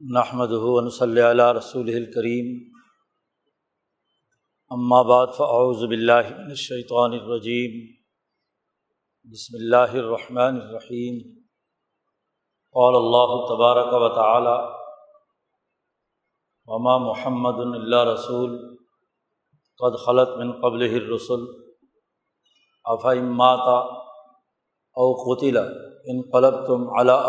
[0.00, 2.46] نحمد ہُون صلی اللہ رسول الکریم
[5.08, 7.74] بعد فاعوذ باللہ من الشیطان الرجیم
[9.32, 11.18] بسم اللہ الرحمن الرحیم
[12.74, 14.56] قال اللہ تبارک و تعالی
[16.68, 18.56] وما محمد اللہ رسول
[19.80, 21.44] قد خلط من قبل الرسل.
[22.84, 23.78] افعماتا
[24.96, 27.20] او قطل ان قلب تم علا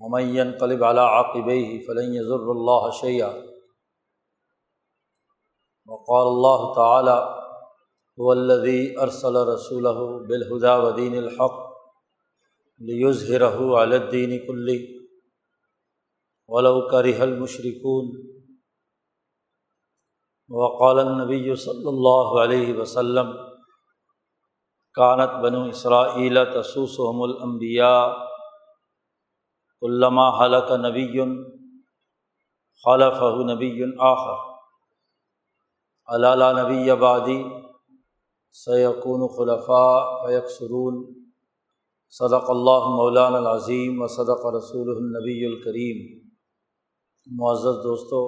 [0.00, 1.48] ممین قلب علا عاقب
[1.86, 3.30] فلن ضر اللہ شیہ
[5.88, 7.20] وقال اللہ تعالیٰ
[8.18, 9.86] ولدی ارسل رسول
[10.28, 11.64] بالہدا ودین الحق
[12.80, 14.78] لیظہرہ علی الدین کلی
[16.48, 18.14] ولو کرہ المشرکون
[20.50, 23.32] وقال النبی صلی اللہ علیہ وسلم
[24.96, 28.35] کانت بنو اسرائیل تسوسهم الانبیاء
[29.82, 31.06] علامہ حلق نبی
[32.84, 33.18] خلف
[33.50, 33.70] نبی
[34.06, 34.38] آخر.
[36.08, 37.42] علالہ نبی آبادی
[38.54, 41.04] سیقون خلفاء فیکسرون
[42.14, 45.98] صدق اللہ مولان العظیم و صدق رسول النبی الکریم
[47.26, 48.20] معزز دوستو،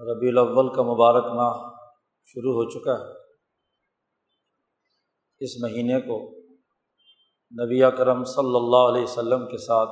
[0.00, 1.54] ربیع الاول کا مبارک ماہ
[2.28, 3.16] شروع ہو چکا ہے.
[5.40, 6.18] اس مہینے کو
[7.52, 9.90] نبی کرم صلی اللہ علیہ وسلم کے ساتھ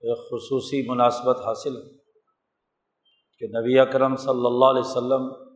[0.00, 1.96] ایک خصوصی مناسبت حاصل ہے
[3.38, 5.54] کہ نبی اکرم صلی اللہ علیہ وسلم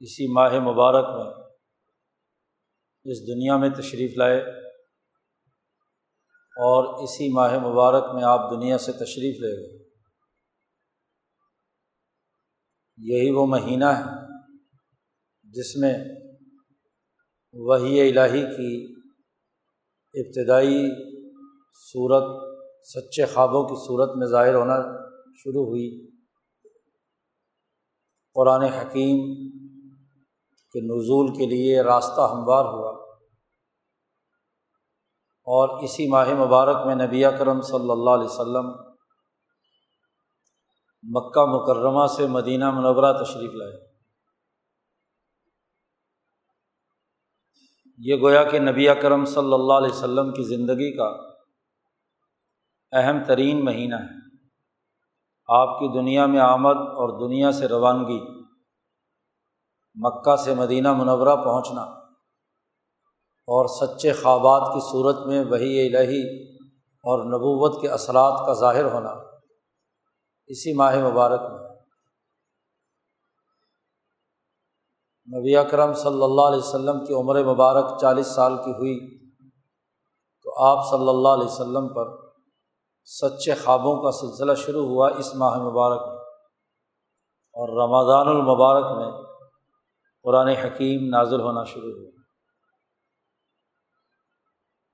[0.00, 1.44] اسی ماہ مبارک میں
[3.04, 4.38] اس دنیا میں تشریف لائے
[6.56, 9.88] اور اسی ماہ مبارک میں آپ دنیا سے تشریف لے گئے۔
[12.96, 14.10] یہی وہ مہینہ ہے
[15.42, 15.94] جس میں
[17.52, 19.01] وہی الہی کی
[20.14, 20.90] ابتدائی
[21.92, 22.42] صورت،
[22.86, 24.76] سچے خوابوں کی صورت میں ظاہر ہونا
[25.34, 26.10] شروع ہوئی۔
[28.34, 29.34] قرآن حکیم
[30.72, 33.02] کے نزول کے لیے راستہ ہموار ہوا۔
[35.44, 38.66] اور اسی ماہ مبارک میں نبی کرم صلی اللہ علیہ وسلم
[41.02, 43.91] مکہ مکرمہ سے مدینہ منورہ تشریف لائے۔
[47.98, 51.08] یہ گویا کہ نبی کرم صلی اللہ علیہ وسلم کی زندگی کا
[52.92, 54.20] اہم ترین مہینہ ہے۔
[55.48, 58.20] آپ کی دنیا میں آمد اور دنیا سے روانگی،
[59.96, 61.82] مکہ سے مدینہ منورہ پہنچنا
[63.48, 66.22] اور سچے خوابات کی صورت میں وہی الہی
[67.04, 69.10] اور نبوت کے اثرات کا ظاہر ہونا،
[70.46, 71.71] اسی ماہ مبارک میں۔
[75.28, 79.20] نبی اکرم صلی اللہ علیہ وسلم کی عمر مبارک چالیس سال کی ہوئی
[80.42, 82.08] تو آپ صلی اللہ علیہ وسلم پر
[83.04, 86.18] سچے خوابوں کا سلسلہ شروع ہوا اس ماہ مبارک میں
[87.54, 89.10] اور رمضان المبارک میں
[90.22, 92.10] قرآن حکیم نازل ہونا شروع ہوا۔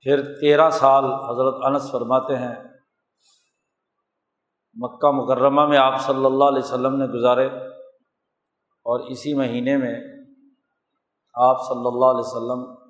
[0.00, 2.54] پھر تیرہ سال حضرت انس فرماتے ہیں،
[4.74, 7.46] مکہ مکرمہ میں آپ صلی اللہ علیہ وسلم نے گزارے
[8.86, 10.17] اور اسی مہینے میں
[11.46, 12.88] آپ صلی اللہ علیہ وسلم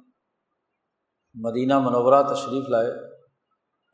[1.35, 2.91] مدینہ منورہ تشریف لائے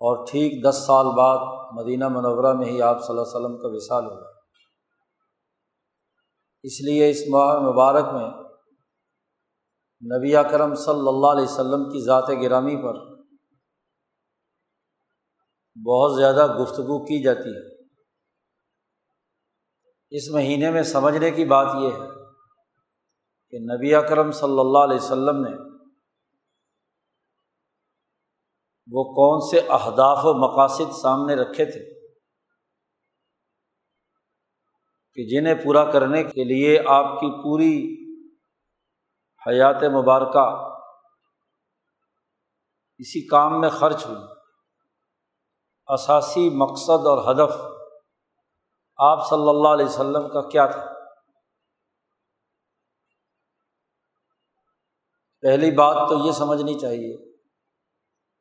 [0.00, 1.38] اور ٹھیک دس سال بعد
[1.72, 4.30] مدینہ منورہ میں ہی آپ صلی اللہ علیہ وسلم کا وصال ہوا۔
[6.62, 8.28] اس لیے اس ماہ مبارک میں
[10.02, 12.94] نبی کرم صلی اللہ علیہ وسلم کی ذات گرامی پر
[15.86, 17.84] بہت زیادہ گفتگو کی جاتی ہے۔
[20.10, 22.23] اس مہینے میں سمجھنے کی بات یہ ہے
[23.54, 25.56] کہ نبی اکرم صلی اللہ علیہ وسلم نے
[28.92, 32.08] وہ کون سے اہداف و مقاصد سامنے رکھے تھے
[35.14, 37.94] کہ جنہیں پورا کرنے کے لیے آپ کی پوری
[39.46, 40.46] حیات مبارکہ
[42.98, 44.24] اسی کام میں خرچ ہوئی۔
[45.86, 47.56] اثاثی مقصد اور ہدف
[48.96, 51.03] آپ صلی اللہ علیہ وسلم کا کیا تھا؟
[55.44, 57.16] پہلی بات تو یہ سمجھنی چاہیے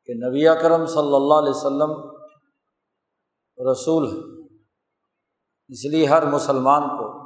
[0.05, 1.91] کہ نبی کرم صلی اللہ علیہ وسلم
[3.71, 4.45] رسول ہے
[5.67, 7.23] اس لیے ہر مسلمان کو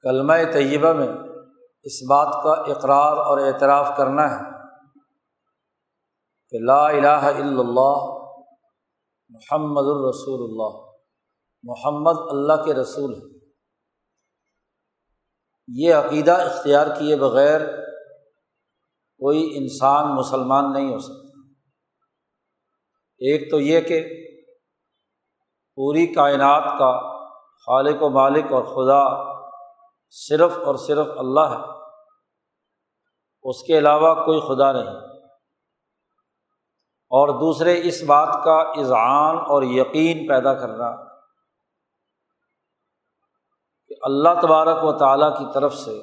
[0.00, 1.08] کلمہ طیبہ میں
[1.82, 4.44] اس بات کا اقرار اور اعتراف کرنا ہے
[6.50, 8.16] کہ لا الہ الا اللہ
[9.28, 10.80] محمد الرسول اللہ،
[11.62, 13.35] محمد اللہ کے رسول ہیں۔
[15.68, 17.60] یہ عقیدہ اختیار کیے بغیر
[19.18, 21.40] کوئی انسان مسلمان نہیں ہو سکتا۔
[23.18, 24.26] ایک تو یہ کہ
[25.74, 29.36] پوری کائنات کا خالق و مالک اور خدا
[30.10, 31.76] صرف اور صرف اللہ ہے۔
[33.42, 34.94] اس کے علاوہ کوئی خدا نہیں۔
[37.10, 41.15] اور دوسرے اس بات کا اذعان اور یقین پیدا کرنا
[44.06, 45.98] اللہ تبارک و تعالیٰ کی طرف سے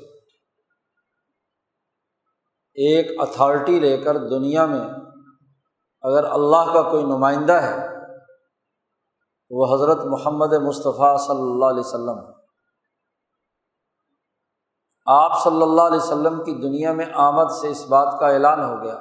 [2.78, 4.90] ایک اتھارٹی لے کر دنیا میں
[6.04, 7.88] اگر اللہ کا کوئی نمائندہ ہے
[9.52, 12.20] تو وہ حضرت محمد مصطفیٰ صلی اللہ علیہ وسلم۔
[15.06, 18.84] آپ صلی اللہ علیہ وسلم کی دنیا میں آمد سے اس بات کا اعلان ہو
[18.84, 19.00] گیا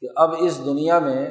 [0.00, 1.30] کہ اب اس دنیا میں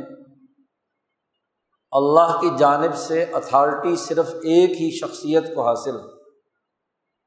[1.91, 6.05] اللہ کی جانب سے اتھارٹی صرف ایک ہی شخصیت کو حاصل ہے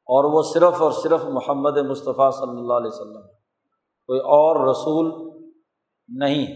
[0.08, 3.22] اور وہ صرف اور صرف محمد مصطفیٰ صلی اللہ علیہ وسلم
[4.06, 5.32] کوئی اور رسول
[6.08, 6.46] نہیں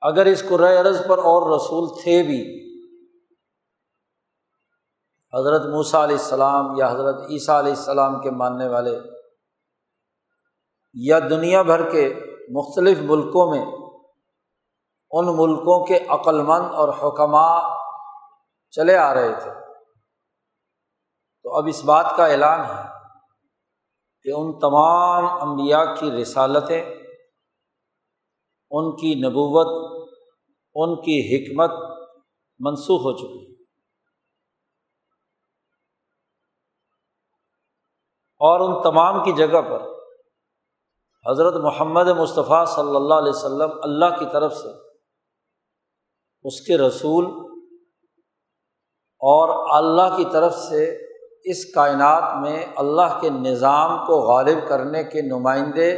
[0.00, 2.64] اگر اس کو عرض پر اور رسول تھے بھی،
[5.32, 8.98] حضرت موسیٰ علیہ السلام یا حضرت عیسیٰ علیہ السلام کے ماننے والے
[10.94, 12.14] یا دنیا بھر کے
[12.50, 13.83] مختلف ملکوں میں
[15.16, 17.70] ان ملکوں کے عقلمند اور حکمہ
[18.70, 19.50] چلے آ رہے تھے۔
[21.42, 22.82] تو اب اس بات کا اعلان ہے
[24.22, 26.82] کہ ان تمام انبیاء کی رسالتیں،
[28.70, 29.72] ان کی نبوت،
[30.74, 31.70] ان کی حکمت
[32.60, 33.54] منسوخ ہو چکی
[38.40, 39.82] اور ان تمام کی جگہ پر
[41.30, 44.83] حضرت محمد مصطفیٰ صلی اللہ علیہ وسلم اللہ کی طرف سے
[46.44, 47.24] اس کے رسول
[49.22, 50.84] اور اللہ کی طرف سے
[51.44, 55.90] اس کائنات میں اللہ کے نظام کو غالب کرنے کے نمائندے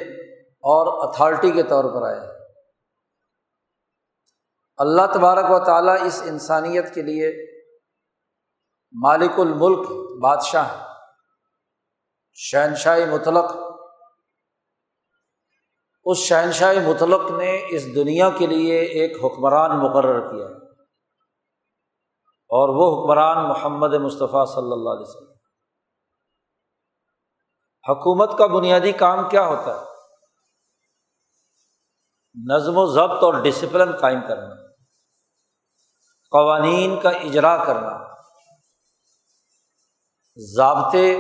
[0.65, 2.21] اور اتھارٹی کے طور پر آئے
[4.79, 7.31] اللہ تبارک و تعالیٰ اس انسانیت کے لیے
[8.95, 9.91] مالک الملک،
[10.23, 10.69] بادشاہ،
[12.35, 13.55] شہنشاہی مطلق
[16.07, 20.67] اس شہنشاہ مطلق نے اس دنیا کے لیے ایک حکمران مقرر کیا ہے۔
[22.49, 25.33] اور وہ حکمران محمد مصطفیٰ صلی اللہ علیہ وسلم۔
[27.89, 29.85] حکومت کا بنیادی کام کیا ہوتا ہے؟
[32.53, 34.55] نظم و ضبط اور ڈسپلن قائم کرنا۔
[36.31, 38.15] قوانین کا اجرا کرنا۔
[40.37, 41.19] ضابطے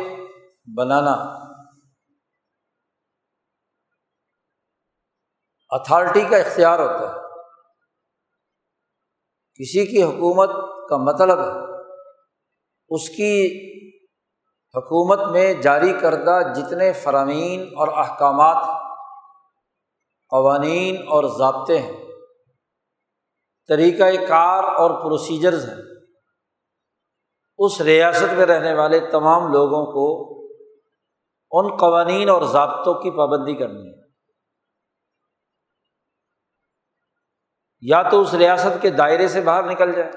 [0.77, 1.46] بنانا۔
[5.77, 7.27] اتھارٹی کا اختیار ہوتا ہے۔
[9.55, 10.51] کسی کی حکومت
[10.91, 11.39] کا مطلب
[12.89, 13.47] اس کی
[14.75, 18.65] حکومت میں جاری کردہ جتنے فرامین اور احکامات
[20.31, 22.07] قوانین اور ضابطے ہیں
[23.69, 25.77] طریقۂ کار اور پروسیجرز ہیں۔
[27.59, 30.27] اس ریاست میں رہنے والے تمام لوگوں کو
[31.51, 34.06] ان قوانین اور ضابطوں کی پابندی کرنی ہے۔
[37.81, 40.11] یا تو اس ریاست کے دائرے سے باہر نکل جائے۔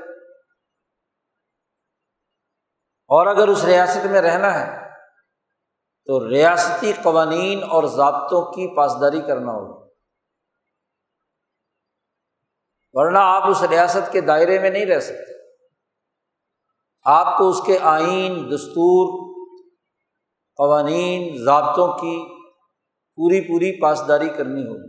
[3.08, 4.90] اور اگر اس ریاست میں رہنا ہے،
[6.06, 9.90] تو ریاستی قوانین اور ضابطوں کی پاسداری کرنا ہوگا۔
[12.92, 15.34] ورنہ آپ اس ریاست کے دائرے میں نہیں رہ سکتے۔
[17.04, 19.30] آپ کو اس کے آئین، دستور،
[20.58, 22.40] قوانین، ضابطوں کی
[23.16, 24.89] پوری پوری پاسداری کرنی ہوگی۔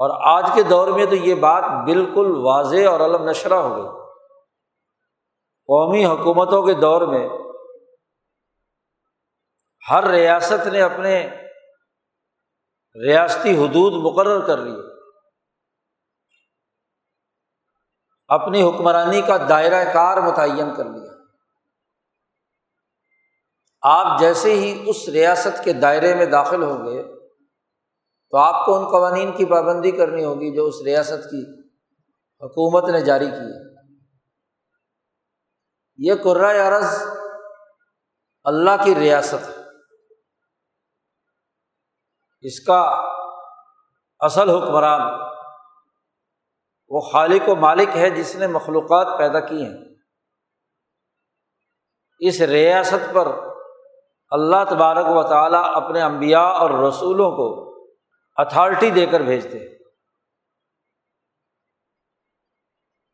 [0.00, 4.00] اور آج کے دور میں تو یہ بات بالکل واضح اور علم نشرہ ہو گئی۔
[5.66, 7.28] قومی حکومتوں کے دور میں
[9.90, 11.30] ہر ریاست نے اپنے
[13.06, 14.76] ریاستی حدود مقرر کر لی
[18.28, 21.12] اپنی حکمرانی کا دائرۂ کار متعین کر لیا۔
[23.82, 27.19] آپ جیسے ہی اس ریاست کے دائرے میں داخل ہو گئے
[28.30, 31.60] تو آپ کو ان قوانین کی پابندی کرنی ہوگی جو اس ریاست کی
[32.40, 33.70] حکومت نے جاری کی ہے۔
[35.96, 37.02] یہ قرۂۂ عرض
[38.44, 39.54] اللہ کی ریاست ہے۔
[42.40, 42.80] اس کا
[44.18, 45.00] اصل حکمران
[46.88, 49.78] وہ خالق و مالک ہے جس نے مخلوقات پیدا کی ہیں۔
[52.18, 53.28] اس ریاست پر
[54.30, 57.69] اللہ تبارک و تعالیٰ اپنے امبیا اور رسولوں کو
[58.40, 59.58] اتھارٹی دے کر بھیجتے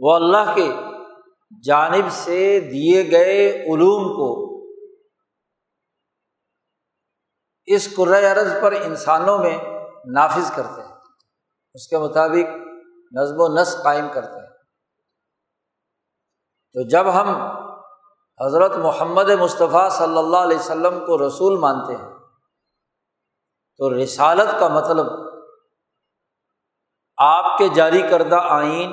[0.00, 0.72] وہ اللہ کے
[1.62, 4.46] جانب سے دیے گئے علوم کو
[7.66, 9.58] اس عرض پر انسانوں میں
[10.12, 10.96] نافذ کرتے ہیں۔
[11.74, 12.56] اس کے مطابق
[13.12, 14.46] نظم و نسق قائم کرتے ہیں۔
[16.74, 17.28] تو جب ہم
[18.46, 22.15] حضرت محمد مصطفیٰ صلی اللہ علیہ وسلم کو رسول مانتے ہیں
[23.78, 25.06] تو رسالت کا مطلب
[27.16, 28.92] آپ کے جاری کردہ آئین،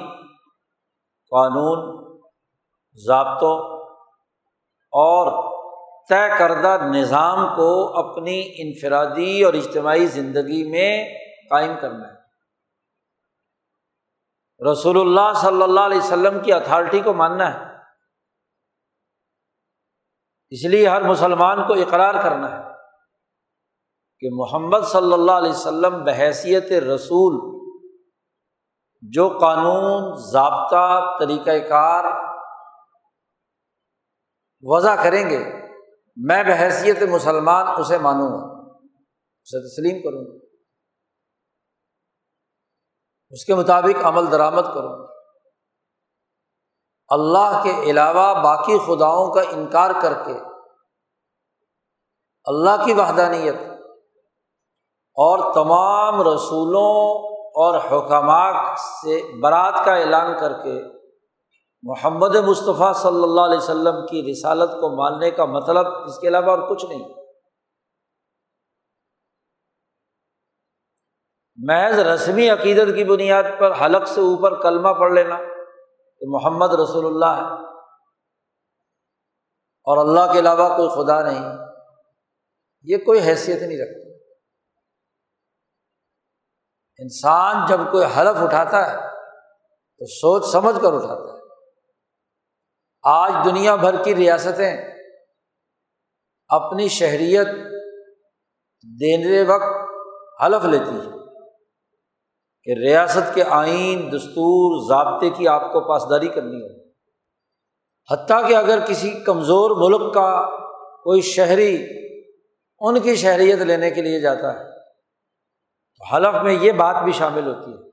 [1.29, 2.03] قانون،
[2.93, 3.83] ضابطوں
[4.91, 5.53] اور
[6.09, 11.13] طے کردہ نظام کو اپنی انفرادی اور اجتماعی زندگی میں
[11.49, 12.23] قائم کرنا ہے۔
[14.71, 17.75] رسول اللہ صلی اللہ علیہ وسلم کی اتھارٹی کو ماننا ہے۔
[20.49, 22.72] اس لیے ہر مسلمان کو اقرار کرنا ہے۔
[24.23, 27.53] کہ محمد صلی اللہ علیہ وسلم بحیثیت رسول،
[29.01, 32.05] جو قانون، ضابطہ طریقۂ کار
[34.61, 35.43] وضع کریں گے،
[36.15, 38.67] میں بحیثیت مسلمان اسے مانوں گا،
[39.43, 40.45] اسے تسلیم کروں گا۔
[43.29, 45.13] اس کے مطابق عمل درآمد کروں گا۔
[47.07, 50.39] اللہ کے علاوہ باقی خداؤں کا انکار کر کے،
[52.45, 53.72] اللہ کی وحدانیت
[55.15, 60.81] اور تمام رسولوں اور حکامات سے برات کا اعلان کر کے
[61.83, 66.51] محمد مصطفیٰ صلی اللہ علیہ وسلم کی رسالت کو ماننے کا مطلب اس کے علاوہ
[66.51, 67.09] اور کچھ نہیں۔
[71.55, 75.37] محض رسمی عقیدت کی بنیاد پر حلق سے اوپر کلمہ پڑھ لینا
[76.19, 77.65] کہ محمد رسول اللہ ہے۔
[79.85, 81.57] اور اللہ کے علاوہ کوئی خدا نہیں۔
[82.83, 84.02] یہ کوئی حیثیت نہیں رکھتی
[86.99, 88.97] انسان جب کوئی حلف اٹھاتا ہے
[89.99, 91.39] تو سوچ سمجھ کر اٹھاتا ہے۔
[93.03, 94.77] آج دنیا بھر کی ریاستیں
[96.47, 97.47] اپنی شہریت
[98.99, 99.89] دینے وقت
[100.45, 101.11] حلف لیتی ہے
[102.63, 106.89] کہ ریاست کے آئین، دستور، ضابطے کی آپ کو پاسداری کرنی ہو۔
[108.11, 110.45] حتیٰ کہ اگر کسی کمزور ملک کا
[111.03, 111.87] کوئی شہری
[112.79, 114.72] ان کی شہریت لینے کے لیے جاتا ہے۔
[116.11, 117.89] حلف میں یہ بات بھی شامل ہوتی ہے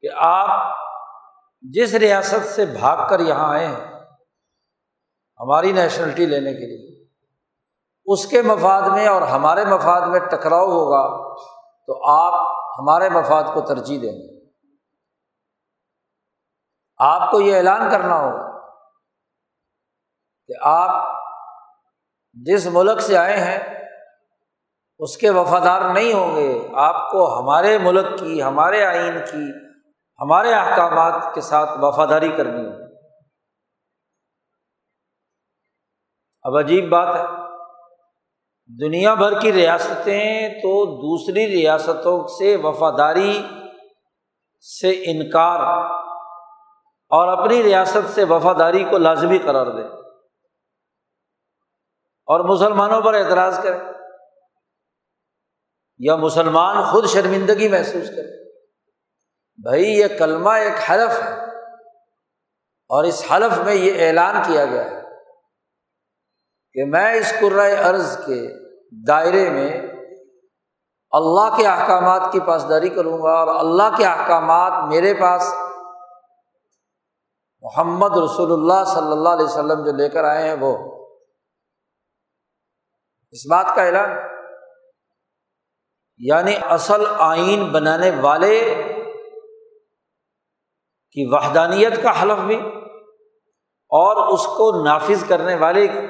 [0.00, 0.76] کہ آپ
[1.60, 4.00] جس ریاست سے بھاگ کر یہاں آئے ہیں،
[5.40, 7.04] ہماری نیشنلٹی لینے کے لیے،
[8.06, 11.34] اس کے مفاد میں اور ہمارے مفاد میں ٹکراؤ ہوگا
[11.86, 12.34] تو آپ
[12.78, 14.40] ہمارے مفاد کو ترجیح دیں گے۔
[16.98, 18.60] آپ کو یہ اعلان کرنا ہوگا
[20.46, 20.90] کہ آپ
[22.32, 23.79] جس ملک سے آئے ہیں
[25.00, 29.50] اس کے وفادار نہیں ہوں گے۔ آپ کو ہمارے ملک کی، ہمارے آئین کی،
[30.20, 33.06] ہمارے احکامات کے ساتھ وفاداری کرنی ہے۔
[36.42, 37.22] اب عجیب بات ہے۔
[38.80, 43.46] دنیا بھر کی ریاستیں تو دوسری ریاستوں سے وفاداری
[44.80, 45.60] سے انکار
[47.08, 49.82] اور اپنی ریاست سے وفاداری کو لازمی قرار دے۔
[52.26, 53.99] اور مسلمانوں پر اعتراض کرے
[56.00, 58.44] یا مسلمان خود شرمندگی محسوس کرے۔
[59.62, 61.44] بھائی، یہ کلمہ ایک حلف ہے
[62.88, 65.02] اور اس حلف میں یہ اعلان کیا گیا ہے
[66.72, 68.48] کہ میں اس قرۂۂ عرض کے
[69.06, 69.82] دائرے میں
[71.10, 75.54] اللہ کے احکامات کی پاسداری کروں گا اور اللہ کے احکامات میرے پاس
[77.60, 80.96] محمد رسول اللہ صلی اللہ علیہ وسلم جو لے کر آئے ہیں وہ۔
[83.30, 84.39] اس بات کا اعلان۔
[86.20, 88.74] یعنی اصل آئین بنانے والے
[91.12, 92.56] کی وحدانیت کا حلف بھی
[93.88, 96.06] اور اس کو نافذ کرنے والے کی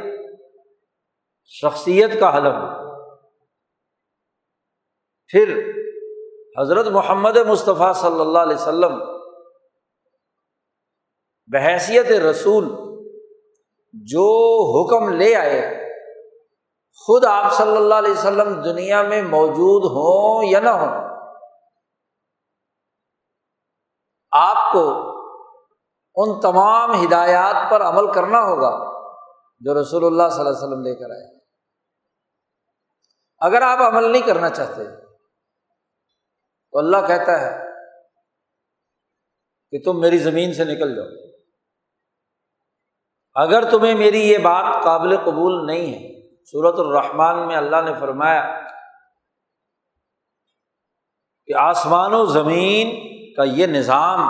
[1.45, 2.91] شخصیت کا حلف بھی۔
[5.27, 5.73] پھر
[6.59, 8.99] حضرت محمد مصطفیٰ صلی اللہ علیہ وسلم
[11.47, 12.65] بحیثیت رسول
[13.93, 14.27] جو
[14.77, 15.80] حکم لے آئے
[17.09, 21.09] خود آپ صلی اللہ علیہ وسلم دنیا میں موجود ہوں یا نہ ہوں،
[24.33, 24.83] آپ کو
[26.17, 28.71] ان تمام ہدایات پر عمل کرنا ہوگا
[29.63, 31.25] جو رسول اللہ صلی اللہ علیہ وسلم لے کر آئے
[33.41, 37.51] اگر آپ عمل نہیں کرنا چاہتے، تو اللہ کہتا ہے
[39.73, 41.09] کہ تم میری زمین سے نکل جاؤ۔
[43.37, 46.09] اگر تمہیں میری یہ بات قابل قبول نہیں ہے
[46.53, 48.43] صورت الرحمان میں اللہ نے فرمایا
[51.49, 52.91] کہ آسمان و زمین
[53.37, 54.21] کا یہ نظام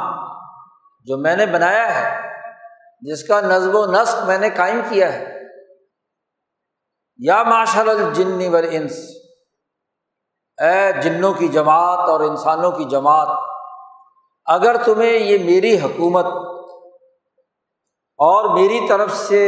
[1.07, 2.11] جو میں نے بنایا ہے،
[3.03, 5.25] جس کا نظم و نسق میں نے قائم کیا ہے،
[7.19, 8.99] یا ماشاء الجن انس
[10.59, 13.29] اے جنوں کی جماعت اور انسانوں کی جماعت،
[14.47, 16.27] اگر تمہیں یہ میری حکومت
[18.19, 19.45] اور میری طرف سے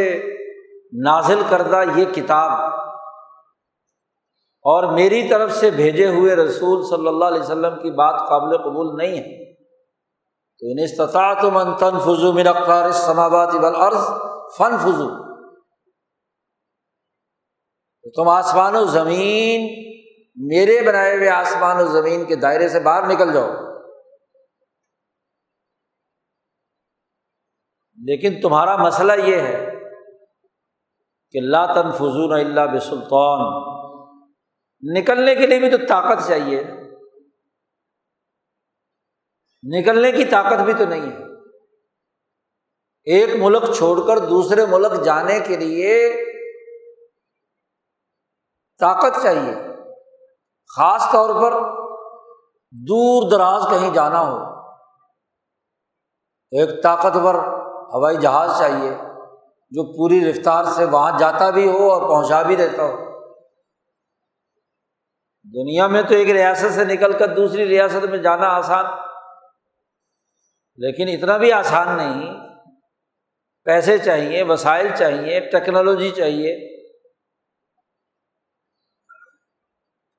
[0.93, 2.53] نازل کردہ یہ کتاب
[4.65, 8.97] اور میری طرف سے بھیجے ہوئے رسول صلی اللہ علیہ وسلم کی بات قابل قبول
[8.97, 9.55] نہیں ہے۔
[10.59, 14.09] تو ان استطاعت من تن فضو من اقرار سماوات عرض
[14.59, 15.33] فن فضو
[18.15, 19.67] تم آسمان و زمین،
[20.37, 23.49] میرے بنائے ہوئے آسمان و زمین کے دائرے سے باہر نکل جاؤ۔
[28.05, 29.72] لیکن تمہارا مسئلہ یہ ہے
[31.33, 33.63] کہ اللہ تن فضون اللہ بسلطان۔
[34.99, 36.65] نکلنے کے لیے بھی تو طاقت چاہیے۔
[39.63, 41.19] نکلنے کی طاقت بھی تو نہیں ہے۔
[43.05, 46.17] ایک ملک چھوڑ کر دوسرے ملک جانے کے لیے
[48.81, 49.55] طاقت چاہیے۔
[50.77, 51.53] خاص طور پر
[52.71, 54.37] دور دراز کہیں جانا ہو۔
[56.51, 57.35] ایک طاقتور
[57.95, 59.12] ہوائی جہاز چاہیے۔
[59.73, 63.13] جو پوری رفتار سے وہاں جاتا بھی ہو اور پہنچا بھی دیتا ہو۔
[65.45, 68.85] دنیا میں تو ایک ریاست سے نکل کر دوسری ریاست میں جانا آسان،
[70.77, 72.35] لیکن اتنا بھی آسان نہیں۔
[73.65, 76.83] پیسے چاہیے، وسائل چاہیے، ٹیکنالوجی چاہیے۔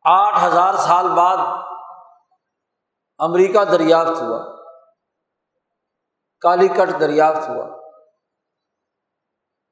[0.05, 1.37] آٹھ ہزار سال بعد
[3.19, 4.55] امریکہ دریافت ہوا۔
[6.41, 7.82] کالی کٹ دریافت ہوا۔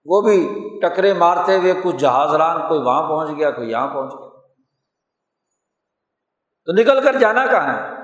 [0.06, 4.14] وہ بھی ٹکرے مارتے ہوئے کچھ جہاز ران کوئی وہاں پہنچ گیا، کوئی یہاں پہنچ
[4.14, 4.30] گیا۔
[6.66, 8.02] تو نکل کر جانا کہاں ہے؟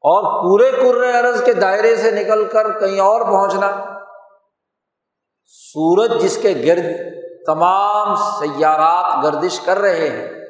[0.00, 3.96] اور پورے ارض کے دائرے سے نکل کر کہیں اور پہنچنا۔
[5.44, 6.84] سورج جس کے گرد
[7.46, 10.44] تمام سیارات گردش کر رہے ہیں،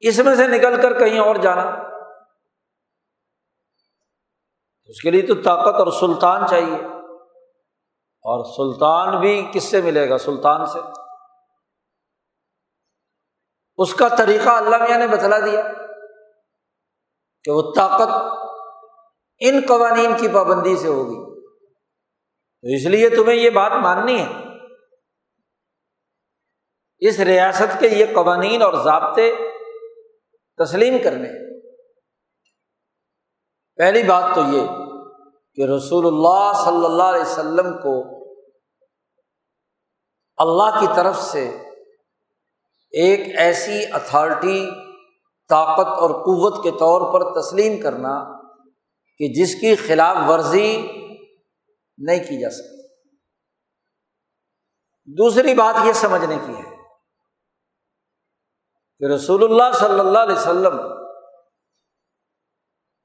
[0.00, 1.62] اس میں سے نکل کر کہیں اور جانا۔
[4.84, 6.99] اس کے لیے تو طاقت اور سلطان چاہیے۔
[8.22, 10.78] اور سلطان بھی کس سے ملے گا؟ سلطان سے۔
[13.76, 15.62] اس کا طریقہ اللہ میاں نے بتلا دیا
[17.44, 18.10] کہ وہ طاقت
[19.38, 21.40] ان قوانین کی پابندی سے ہوگی۔
[22.62, 24.32] تو اس لیے تمہیں یہ بات ماننی ہے۔
[26.98, 29.34] اس ریاست کے یہ قوانین اور ضابطے
[30.64, 31.60] تسلیم کرنے۔
[33.76, 34.89] پہلی بات تو یہ
[35.54, 37.94] کہ رسول اللہ صلی اللہ علیہ وسلم کو
[40.38, 41.48] اللہ کی طرف سے
[42.92, 44.70] ایک ایسی اتھارٹی،
[45.48, 48.14] طاقت اور قوت کے طور پر تسلیم کرنا
[49.20, 50.86] کہ جس کی خلاف ورزی
[51.98, 52.78] نہیں کی جا سکتی۔
[55.08, 56.68] دوسری بات یہ سمجھنے کی ہے
[58.98, 60.99] کہ رسول اللہ صلی اللہ علیہ وسلم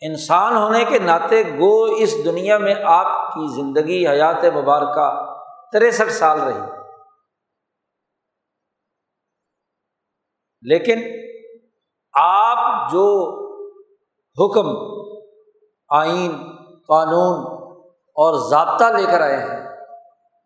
[0.02, 5.36] انسان ہونے کے ناطے گو اس دنیا میں آپ کی زندگی حیات مبارکہ
[5.72, 6.60] تریسٹھ سال رہی۔
[10.62, 11.02] لیکن
[12.14, 13.36] آپ جو
[14.32, 14.68] حکم،
[15.90, 16.32] آئین،
[16.88, 17.56] قانون
[17.94, 19.70] اور ضابطہ لے کر آئے ہیں،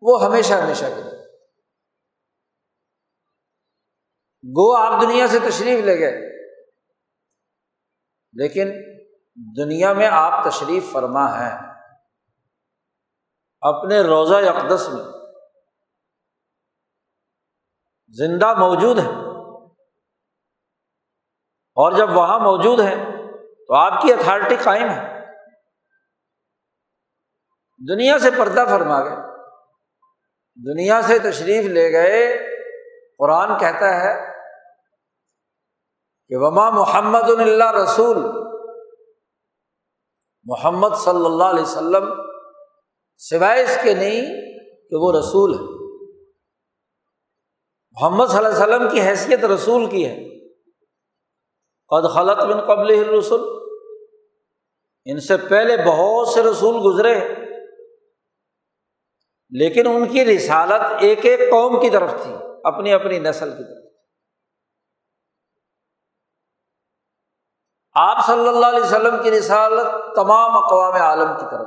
[0.02, 1.20] وہ ہمیشہ ہمیشہ کے لیے۔
[4.44, 6.40] گو آپ دنیا سے تشریف لے گئے،
[8.32, 8.89] لیکن
[9.34, 11.56] دنیا میں آپ تشریف فرما ہے
[13.60, 15.04] اپنے روزہ اقدس میں
[18.08, 19.08] زندہ موجود ہے
[21.74, 23.04] اور جب وہاں موجود ہیں
[23.66, 25.26] تو آپ کی اتھارٹی قائم ہے۔
[27.88, 29.16] دنیا سے پردہ فرما گئے۔
[30.74, 32.46] دنیا سے تشریف لے گئے۔
[33.18, 34.32] قرآن کہتا ہے
[36.28, 38.50] کہ وما محمد اللہ رسول
[40.44, 42.04] محمد صلی اللہ علیہ وسلم
[43.16, 44.20] سوائے اس کے نہیں
[44.90, 45.64] کہ وہ رسول ہے۔
[48.00, 50.30] محمد صلی اللہ علیہ وسلم کی حیثیت رسول کی ہے۔
[51.88, 53.60] قد خلط بن قبل رسول
[55.04, 57.20] ان سے پہلے بہت سے رسول گزرے
[59.50, 63.89] لیکن ان کی رسالت ایک ایک قوم کی طرف تھی، اپنی اپنی نسل کی طرف۔
[67.94, 71.66] آپ صلی اللہ علیہ وسلم کی رسالت تمام اقوام عالم کی طرف۔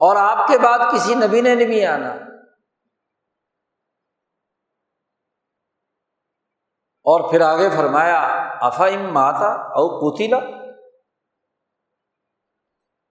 [0.00, 2.12] اور آپ کے بعد کسی نبی نے نہیں آنا۔
[7.10, 8.20] اور پھر آگے فرمایا
[8.60, 10.38] افایم ماتا او پوتیلا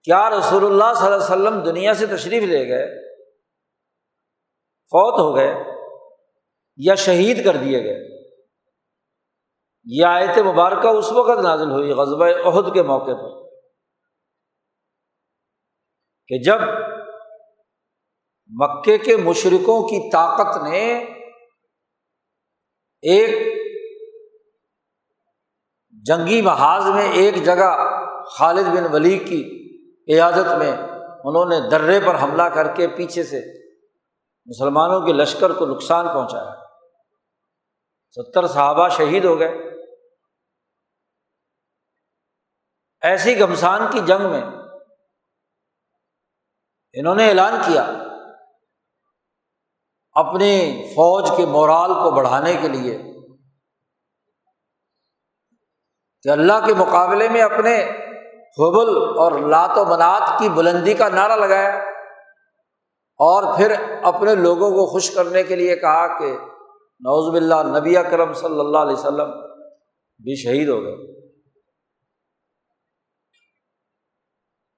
[0.02, 3.08] کیا رسول اللہ صلی اللہ علیہ وسلم دنیا سے تشریف لے گئے؟
[4.74, 5.54] فوت ہو گئے
[6.76, 8.07] یا شہید کر دیے گئے؟
[9.90, 13.48] یہ آیت مبارکہ اس وقت نازل ہوئی غزب عہد کے موقع پر۔
[16.26, 16.58] کہ جب
[18.48, 21.04] مکے کے مشرقوں کی طاقت نے
[23.02, 23.58] ایک
[25.90, 27.76] جنگی محاذ میں ایک جگہ
[28.26, 29.68] خالد بن ولی کی
[30.12, 30.72] قیادت میں
[31.24, 33.40] انہوں نے درے پر حملہ کر کے پیچھے سے
[34.46, 36.54] مسلمانوں کے لشکر کو نقصان پہنچایا۔
[38.10, 39.77] ستر صحابہ شہید ہو گئے۔
[43.02, 44.42] ایسی گمسان کی جنگ میں
[46.92, 47.82] انہوں نے اعلان کیا
[50.12, 52.98] اپنی فوج کے مورال کو بڑھانے کے لیے
[56.22, 57.90] کہ اللہ کے مقابلے میں اپنے
[58.58, 61.70] حبل اور لات و منات کی بلندی کا نعرہ لگایا
[63.20, 66.32] اور پھر اپنے لوگوں کو خوش کرنے کے لیے کہا کہ
[67.00, 69.30] نوزب اللہ نبی کرم صلی اللہ علیہ وسلم
[70.22, 71.17] بھی شہید ہو گئے۔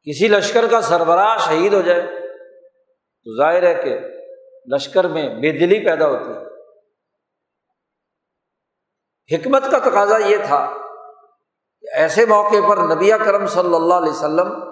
[0.05, 2.03] کسی لشکر کا سربراہ شہید ہو جائے
[3.25, 3.99] تو ظاہر ہے کہ
[4.75, 6.51] لشکر میں بے دلی پیدا ہوتی ہے۔
[9.37, 10.77] حکمت کا تقاضا یہ تھا
[11.81, 14.71] کہ ایسے موقع پر نبی کرم صلی اللہ علیہ وسلم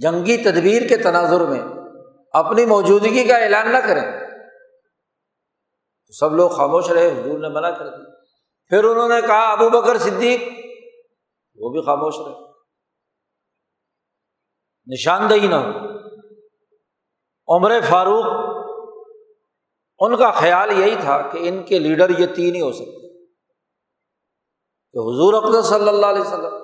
[0.00, 1.62] جنگی تدبیر کے تناظر میں
[2.32, 4.24] اپنی موجودگی کا اعلان نہ کریں۔
[6.08, 8.02] سب لوگ خاموش رہے، حضور نے منع کر دی
[8.68, 10.63] پھر انہوں نے کہا، ابو بکر صدیق
[11.56, 12.52] وہ بھی خاموش رہے۔
[14.86, 15.94] نشاندہی نہ ہو۔
[17.48, 18.24] عمر فاروق،
[19.98, 23.24] ان کا خیال یہی تھا کہ ان کے لیڈر یہ تین ہی ہو سکتے
[24.92, 26.54] کہ حضور اقدر صلی اللہ علیہ وسلم،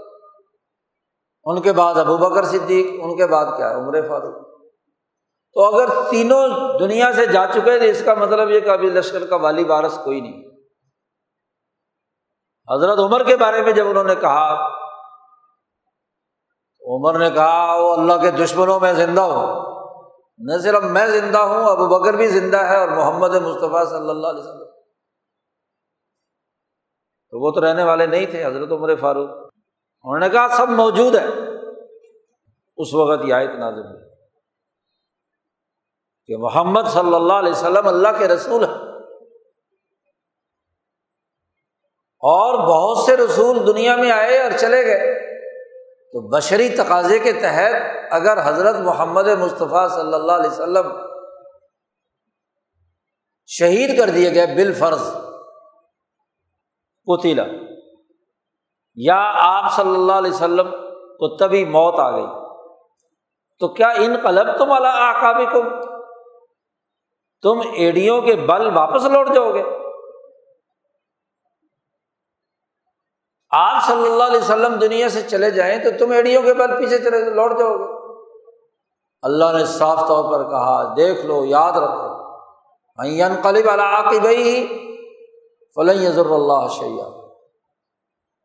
[1.44, 4.50] ان کے بعد ابو بکر صدیق، ان کے بعد کیا ہے؟ عمر فاروق۔
[5.54, 9.26] تو اگر تینوں دنیا سے جا چکے تھے اس کا مطلب یہ کہ ابھی لشکر
[9.26, 10.42] کا والی وارث کوئی نہیں۔
[12.76, 14.79] حضرت عمر کے بارے میں جب انہوں نے کہا
[16.90, 19.70] عمر نے کہا، وہ اللہ کے دشمنوں میں زندہ ہوں
[20.38, 24.26] نہ صرف میں زندہ ہوں، ابو بکر بھی زندہ ہے اور محمد مصطفیٰ صلی اللہ
[24.26, 24.64] علیہ وسلم۔
[27.30, 29.30] تو وہ تو رہنے والے نہیں تھے، حضرت عمر فاروق۔
[30.02, 31.26] انہوں نے کہا، سب موجود ہے
[32.76, 34.10] اس وقت یہ آیت نازل ہوئی۔
[36.26, 38.72] کہ محمد صلی اللہ علیہ وسلم اللہ کے رسول ہے
[42.18, 45.19] اور بہت سے رسول دنیا میں آئے اور چلے گئے۔
[46.14, 47.74] تو بشری تقاضے کے تحت
[48.10, 50.90] اگر حضرت محمد مصطفیٰ صلی اللہ علیہ وسلم
[53.48, 55.08] شہید کر دیے گئے بال فرض
[57.06, 57.44] پتیلا
[58.96, 60.70] یا آپ صلی اللہ علیہ وسلم
[61.18, 62.26] کو تبھی موت آ گئی،
[63.60, 65.46] تو کیا ان قلب تم اللہ آکابی
[67.42, 69.62] تم ایڈیوں کے بل واپس لوٹ جاؤ گے۔
[73.50, 76.98] آپ صلی اللہ علیہ وسلم دنیا سے چلے جائیں تو تم ایڈیوں کے بعد پیچھے
[76.98, 77.84] چلے لوٹ جاؤ گے۔
[79.22, 82.20] اللہ نے صاف طور پر کہا، دیکھ لو، یاد رکھو۔
[83.42, 84.66] قلب اللہ بھائی
[85.74, 87.08] فلن یضر اللہ شیا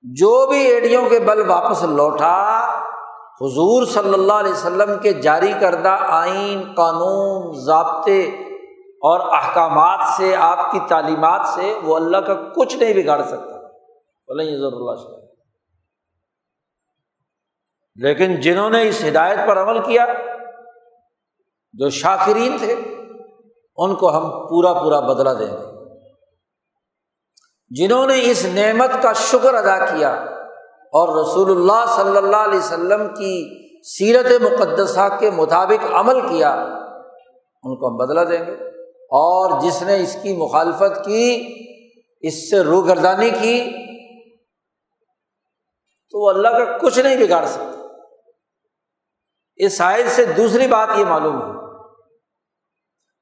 [0.04, 2.68] جو بھی ایڈیوں کے بل واپس لوٹا،
[3.42, 8.22] حضور صلی اللہ علیہ وسلم کے جاری کردہ آئین، قانون، ضابطے
[9.02, 13.55] اور احکامات سے، آپ کی تعلیمات سے وہ اللہ کا کچھ نہیں بگاڑ سکتا۔
[14.28, 14.44] اللہ
[17.96, 20.06] لیکن جنہوں نے اس ہدایت پر عمل کیا،
[21.74, 22.76] جو شاکرین تھے،
[23.78, 25.76] ان کو ہم پورا پورا بدلا دیں گے۔
[27.70, 30.14] جنہوں نے اس نعمت کا شکر ادا کیا
[30.94, 36.54] اور رسول اللہ صلی اللہ علیہ وسلم کی سیرت مقدسہ کے مطابق عمل کیا،
[37.64, 38.52] ان کو ہم بدلا دیں گے۔
[38.96, 41.56] اور جس نے اس کی مخالفت کی،
[42.22, 43.86] اس سے روگردانی کی
[46.12, 47.72] تو وہ اللہ کا کچھ نہیں بگاڑ سکتا۔
[49.56, 51.56] اس سائز سے دوسری بات یہ معلوم ہے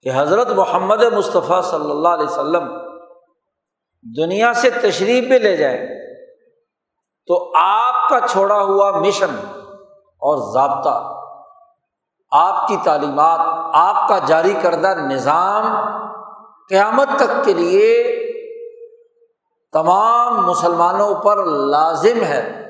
[0.01, 2.77] کہ حضرت محمد مصطفیٰ صلی اللہ علیہ وسلم
[4.17, 5.77] دنیا سے تشریف بھی لے جائے
[7.27, 9.35] تو آپ کا چھوڑا ہوا مشن
[9.97, 11.19] اور ضابطہ،
[12.31, 13.39] آپ کی تعلیمات،
[13.73, 15.65] آپ کا جاری کردہ نظام
[16.69, 18.03] قیامت تک کے لیے
[19.73, 22.62] تمام مسلمانوں پر لازم ہے۔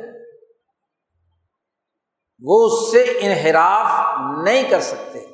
[2.43, 5.25] وہ اس سے انحراف نہیں کر سکتے۔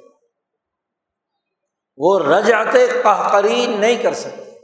[1.97, 4.59] وہ رجعت قہقری نہیں کر سکتے۔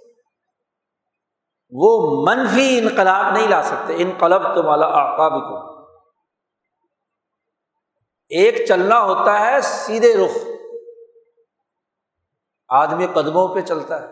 [1.69, 5.75] وہ منفی انقلاب نہیں لا سکتے۔ انقلب تو مالا آقاب کو
[8.29, 10.38] ایک چلنا ہوتا ہے، سیدھے رخ۔
[12.67, 14.08] آدمی قدموں پہ چلتا ہے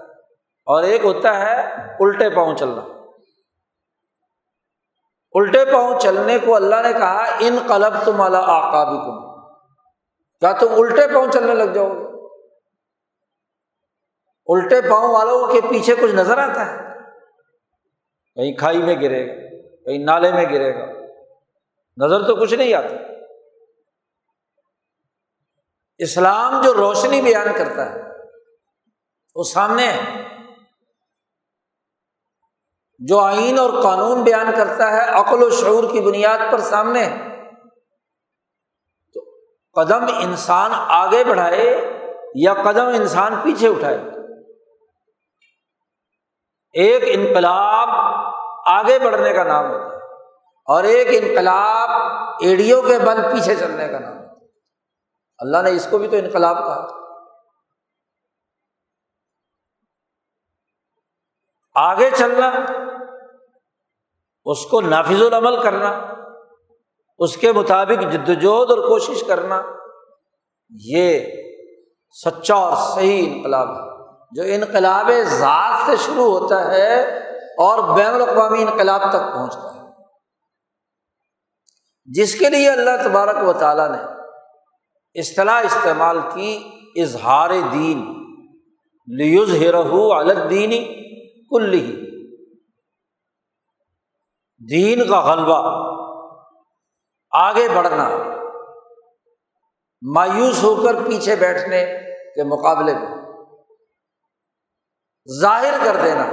[0.65, 1.62] اور ایک ہوتا ہے،
[2.00, 2.93] الٹے پاؤں چلنا۔
[5.34, 9.34] الٹے پاؤں چلنے کو اللہ نے کہا، ان قلب تم اللہ آکابی کم
[10.39, 12.28] کیا تم الٹے پاؤں چلنے لگ جاؤ گے؟
[14.48, 16.78] الٹے پاؤں والوں کے پیچھے کچھ نظر آتا ہے؟
[18.36, 20.86] کہیں کھائی میں گرے گا، کہیں نالے میں گرے گا۔
[21.98, 22.96] نظر تو کچھ نہیں آتا۔
[25.98, 28.02] اسلام جو روشنی بیان کرتا ہے،
[29.36, 30.33] وہ سامنے ہے۔
[33.08, 37.18] جو آئین اور قانون بیان کرتا ہے، عقل و شعور کی بنیاد پر سامنے۔
[39.13, 39.20] تو
[39.74, 41.94] قدم انسان آگے بڑھائے
[42.36, 43.98] یا قدم انسان پیچھے اٹھائے۔
[46.74, 47.89] ایک انقلاب
[48.66, 50.02] آگے بڑھنے کا نام ہوتا ہے
[50.66, 51.89] اور ایک انقلاب
[52.39, 54.48] ایڈیو کے بل پیچھے چلنے کا نام ہوتا ہے۔
[55.38, 56.88] اللہ نے اس کو بھی تو انقلاب کہا۔
[61.76, 62.52] آگے چلنا
[64.46, 66.02] اس کو نافذ العمل کرنا،
[67.18, 69.62] اس کے مطابق جد وجہد اور کوشش کرنا،
[70.70, 71.20] یہ
[72.26, 73.94] سچا اور صحیح انقلاب ہے۔
[74.32, 77.18] جو انقلاب ذات سے شروع ہوتا ہے
[77.58, 79.80] اور بین الاقوامی انقلاب تک پہنچتا ہے۔
[82.06, 83.98] جس کے لیے اللہ تبارک و تعالیٰ نے
[85.20, 86.64] اصطلاح استعمال کی،
[86.96, 88.24] اظہار دین۔
[89.08, 90.84] لیوز ہرہ الدینی
[91.50, 92.12] کل ہی
[94.69, 95.84] دین کا غلبہ۔
[97.32, 98.10] آگے بڑھنا۔
[100.15, 101.86] مایوس ہو کر پیچھے بیٹھنے
[102.36, 103.17] کے مقابلے میں۔
[105.41, 106.26] ظاہر کر دینا۔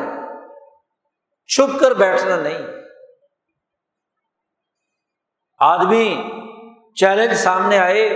[1.46, 2.58] چھپ کر بیٹھنا نہیں۔
[5.58, 6.22] آدمی
[7.00, 8.08] چیلنج سامنے آئے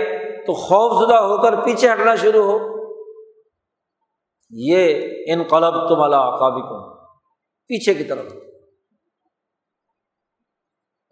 [0.47, 2.75] تو خوف زدہ ہو کر پیچھے ہٹنا شروع ہو۔
[4.49, 7.05] یہ ان قلب تم اللہ کو
[7.67, 8.33] پیچھے کی طرف۔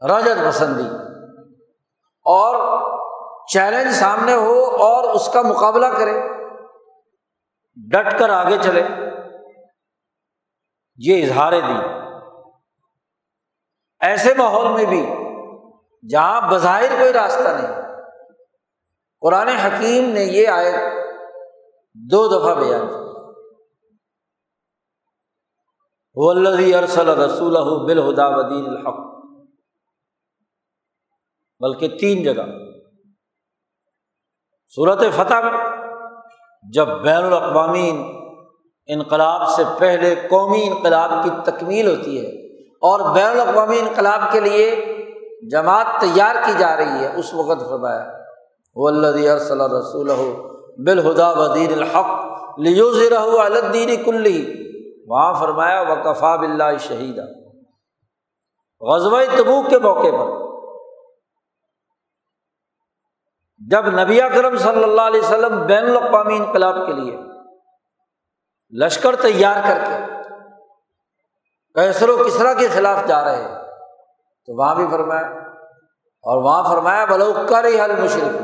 [0.10, 0.88] رجت پسندی۔
[2.26, 2.80] اور
[3.54, 6.22] چیلنج سامنے ہو اور اس کا مقابلہ کرے۔
[7.76, 8.84] ڈٹ کر آگے چلے۔
[10.96, 12.04] یہ اظہار دی
[14.00, 15.10] ایسے ماحول میں بھی
[16.10, 17.82] جہاں بظاہر کوئی راستہ نہیں۔
[19.22, 20.74] قرآن حکیم نے یہ آئے
[21.94, 23.04] دو دفعہ بیان
[26.58, 29.13] کیا ارسل رسول بالہدا ودین الحق۔
[31.64, 32.46] بلکہ تین جگہ۔
[34.76, 35.58] صورت فتح میں
[36.74, 37.90] جب بین الاقوامی
[38.90, 42.30] انقلاب سے پہلے قومی انقلاب کی تکمیل ہوتی ہے
[42.82, 44.70] اور بین الاقوامی انقلاب کے لیے
[45.52, 48.04] جماعت تیار کی جا رہی ہے، اس وقت فرمایا
[48.76, 50.10] وہ اللہ صلی اللہ رسول
[50.86, 54.40] بالہدا ودین الحق لیوز رہو الدین کلی
[55.08, 57.18] وہاں فرمایا و کفا بلّہ شہید
[58.82, 60.53] غزوہ تبوک کے موقع پر
[63.72, 67.18] جب نبی اکرم صلی اللہ علیہ وسلم بین الاقوامی انقلاب کے لیے
[68.86, 69.98] لشکر تیار کر کے
[71.74, 73.44] کیسر و کسرا کے خلاف جا رہے
[74.48, 75.28] تو وہاں بھی فرمایا،
[76.24, 78.42] اور وہاں فرمایا، بلو کر ہی حل مشرق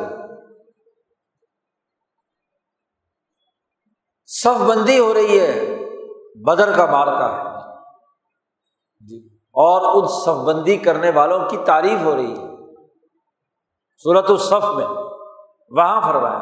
[4.25, 5.79] صف بندی ہو رہی ہے،
[6.45, 7.43] بدر کا مارکا ہے۔
[9.07, 12.47] جی اور ان صف بندی کرنے والوں کی تعریف ہو رہی ہے۔
[14.03, 15.08] صورت الصف میں۔
[15.71, 16.41] وہاں فرمایا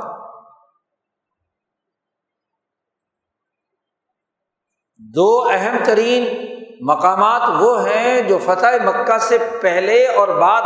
[5.15, 6.25] دو اہم ترین
[6.81, 10.61] مقامات وہ ہیں جو فتح مکہ سے پہلے اور بعد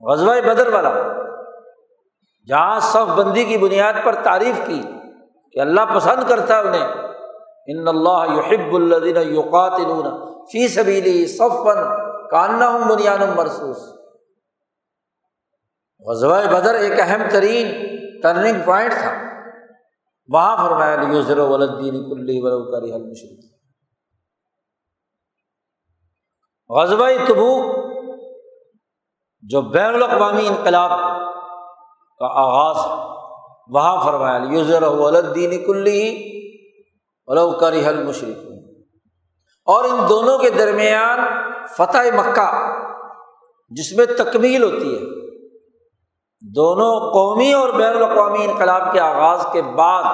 [0.00, 0.90] غزوہ بدر والا،
[2.46, 4.82] جہاں صف بندی کی بنیاد پر تعریف کی
[5.52, 6.88] کہ اللہ پسند کرتا ہے انہیں۔
[7.66, 9.80] ان اللہ یحب الدین یوقات
[10.52, 11.76] فی سبیلی صف بن
[12.30, 13.99] کاننا ہوں بنیاد مرسوس
[16.10, 17.66] غزوہ بدر ایک اہم ترین
[18.22, 19.12] ٹرننگ پوائنٹ تھا۔
[20.28, 22.40] وہاں فرمایا یوزر ولدین کلی
[22.72, 23.44] کری حل مشرق
[26.70, 27.76] غزبۂ تبوک،
[29.42, 30.90] جو بین الاقوامی انقلاب
[32.18, 32.76] کا آغاز،
[33.68, 36.02] وہاں فرمایا یوزر ولدین کلی
[37.26, 38.38] ولو کری حل مشرق
[39.64, 41.18] اور ان دونوں کے درمیان
[41.76, 42.50] فتح مکہ،
[43.68, 45.09] جس میں تکمیل ہوتی ہے۔
[46.40, 50.04] دونوں قومی اور بین الاقوامی انقلاب کے آغاز کے بعد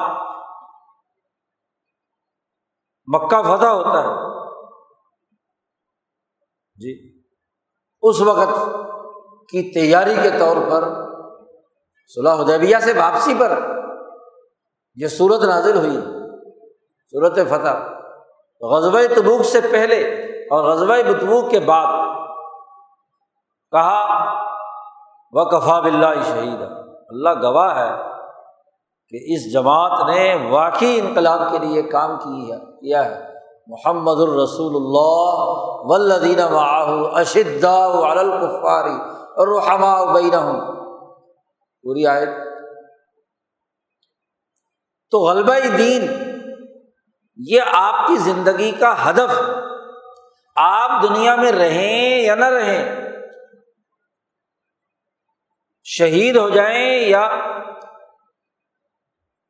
[3.06, 4.36] مکہ فتح ہوتا ہے۔
[6.74, 7.22] جی۔
[8.02, 8.64] اس وقت
[9.48, 10.84] کی تیاری کے طور پر
[12.14, 13.58] صلاح حدیبیہ سے واپسی پر
[14.94, 16.00] یہ صورت نازل ہوئی۔
[17.10, 17.96] صورت فتح۔
[18.60, 19.98] غزب تبوک سے پہلے
[20.44, 22.04] اور غزب بتبوک کے بعد
[23.70, 24.15] کہا
[25.32, 26.60] وہ کفا بلّہ شہید
[27.08, 27.90] اللہ گواہ ہے
[29.08, 33.36] کہ اس جماعت نے واقعی انقلاب کے لیے کام کی ہے کیا ہے۔
[33.66, 35.50] محمد الرسول اللہ
[35.90, 36.40] ولدین
[37.14, 37.84] اشدا
[38.20, 40.00] الکفاری اور رحما
[40.34, 40.60] ہوں
[41.82, 42.26] پوری آئے
[45.10, 46.06] تو غلبہ دین،
[47.36, 49.40] یہ آپ کی زندگی کا ہدف۔
[50.56, 53.05] آپ دنیا میں رہیں یا نہ رہیں
[55.88, 57.29] شہید ہو جائیں یا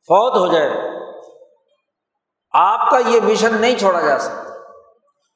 [0.09, 0.71] فوت ہو جائے
[2.53, 4.43] آپ کا یہ مشن نہیں چھوڑا جا سکتا۔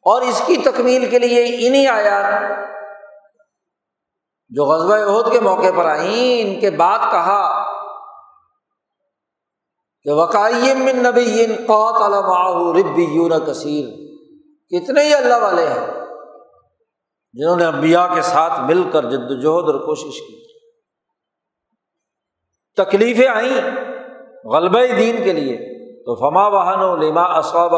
[0.03, 2.41] اور اس کی تکمیل کے لیے انہیں آیا
[4.49, 7.73] جو غزبۂ عہد کے موقع پر آئیں، ان کے بعد کہا
[10.03, 12.03] کہ وقائم نبی قوت
[12.77, 13.85] ربی یون کثیر،
[14.69, 15.87] کتنے ہی اللہ والے ہیں
[17.33, 20.50] جنہوں نے امبیا کے ساتھ مل کر جد وجہد اور کوشش کی۔
[22.85, 23.71] تکلیفیں آئیں
[24.45, 25.57] غلبہ دین کے لیے،
[26.05, 27.73] تو فما بہن و لما اصاب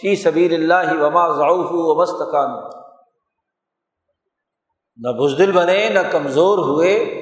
[0.00, 2.80] فی سبیر اللہ وما ضعف و مستقان
[4.96, 7.20] نہ بزدل بنے، نہ کمزور ہوئے۔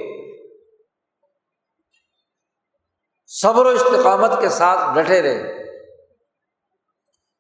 [3.27, 5.62] صبر و استقامت کے ساتھ ڈٹے رہے۔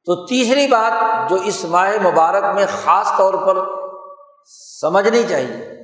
[0.04, 3.56] تو تیسری بات جو اس ماہ مبارک میں خاص طور پر
[4.80, 5.80] سمجھنی چاہیے،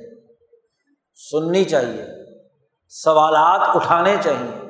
[1.31, 2.18] سننی چاہیے۔
[2.89, 4.69] سوالات اٹھانے چاہیے۔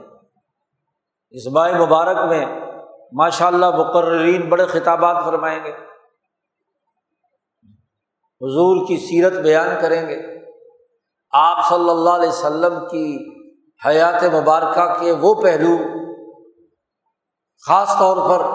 [1.30, 2.46] اس مبارک میں
[3.14, 5.72] ماشاء اللہ مقررین بڑے خطابات فرمائیں گے۔
[8.42, 10.40] حضور کی سیرت بیان کریں گے۔
[11.32, 13.18] آپ صلی اللہ علیہ وسلم کی
[13.86, 15.78] حیات مبارکہ کے وہ پہلو،
[17.68, 18.46] خاص طور پر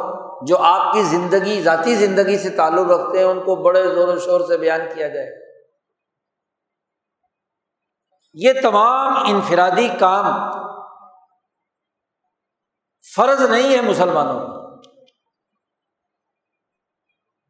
[0.47, 4.19] جو آپ کی زندگی، ذاتی زندگی سے تعلق رکھتے ہیں، ان کو بڑے زور و
[4.19, 5.44] شور سے بیان کیا جائے۔
[8.35, 10.53] یہ تمام انفرادی کام
[13.17, 14.65] فرض نہیں ہے مسلمانوں کا۔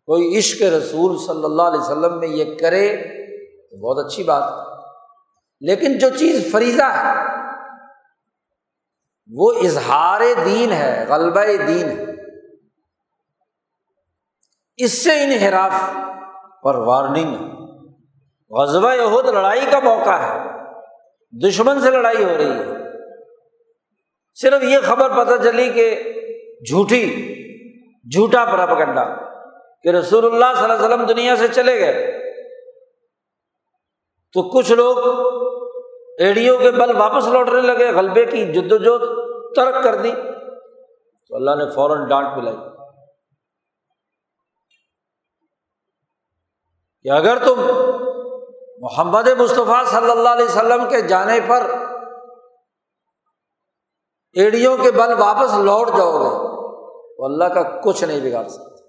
[0.06, 2.96] کوئی عشق رسول صلی اللہ علیہ وسلم میں یہ کرے
[3.70, 4.86] تو بہت اچھی بات ہے۔
[5.60, 7.14] لیکن جو چیز فریضہ ہے،
[9.32, 12.04] وہ اظہار دین ہے، غلبہ دین ہے۔
[14.76, 15.72] اس سے انحراف
[16.62, 17.34] پر وارننگ
[18.50, 20.53] غزبہ یہود لڑائی کا موقع ہے۔
[21.42, 22.64] دشمن سے لڑائی ہو رہی ہے۔
[24.34, 26.02] صرف یہ خبر پتہ چلی کہ
[26.68, 27.34] جھوٹی،
[28.14, 29.04] جھوٹا پراپگنڈا
[29.82, 32.20] کہ رسول اللہ صلی اللہ علیہ وسلم دنیا سے چلے گئے۔
[34.32, 34.98] تو کچھ لوگ
[36.18, 38.98] ایڑیوں کے بل واپس لوٹنے لگے، غلبے کی جد و
[39.54, 40.12] ترک کر دی۔
[41.28, 42.56] تو اللہ نے فوراً ڈانٹ پلائی
[47.02, 47.60] کہ اگر تم
[48.78, 51.70] محمد مصطفیٰ صلی اللہ علیہ وسلم کے جانے پر
[54.32, 56.30] ایڑیوں کے بل واپس لوٹ جاؤ گے
[57.16, 58.82] تو اللہ کا کچھ نہیں بگاڑ سکتے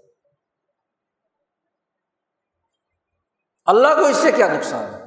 [3.66, 5.00] اللہ کو اس سے کیا نقصان ہے؟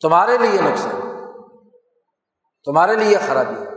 [0.00, 1.00] تمہارے لیے نقصان
[2.64, 3.70] تمہارے لیے خرابی ہے۔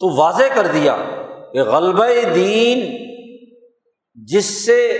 [0.00, 0.96] تو واضح کر دیا
[1.52, 2.96] کہ غلبہ دین
[4.14, 4.92] جس سے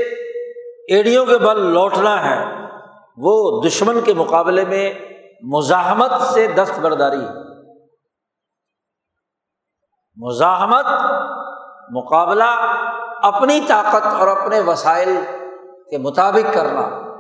[0.88, 2.65] ایڑیوں کے بل لوٹنا ہے
[3.16, 4.94] وہ دشمن کے مقابلے میں
[5.42, 7.46] مزاحمت سے دستبرداری ہے۔
[10.16, 10.87] مزاحمت،
[11.90, 12.76] مقابلہ،
[13.22, 15.16] اپنی طاقت اور اپنے وسائل
[15.90, 17.12] کے مطابق کرنا۔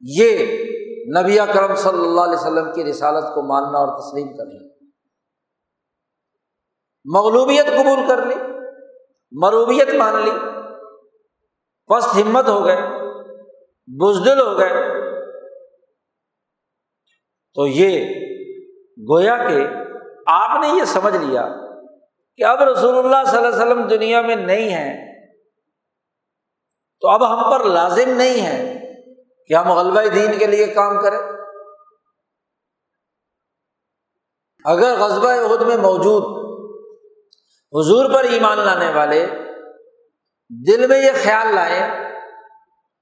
[0.00, 0.58] یہ
[1.20, 4.68] نبی اکرم صلی اللہ علیہ وسلم کی رسالت کو ماننا اور تسلیم کرنا۔
[7.04, 8.34] مغلوبیت قبول کر لی،
[9.32, 10.32] مروبیت مان لی
[11.86, 12.93] پست ہمت ہو گئے۔
[13.86, 14.94] بزدل ہو گئے۔
[17.54, 18.14] تو یہ
[19.10, 19.66] گویا کہ
[20.26, 21.48] آپ نے یہ سمجھ لیا
[22.36, 25.14] کہ اب رسول اللہ صلی اللہ علیہ وسلم دنیا میں نہیں ہے
[27.00, 28.80] تو اب ہم پر لازم نہیں ہے
[29.46, 31.18] کہ ہم غلبہ دین کے لیے کام کریں۔
[34.64, 36.44] اگر غزبہ عہد میں موجود
[37.72, 39.26] حضور پر ایمان لانے والے
[40.66, 42.03] دل میں یہ خیال لائیں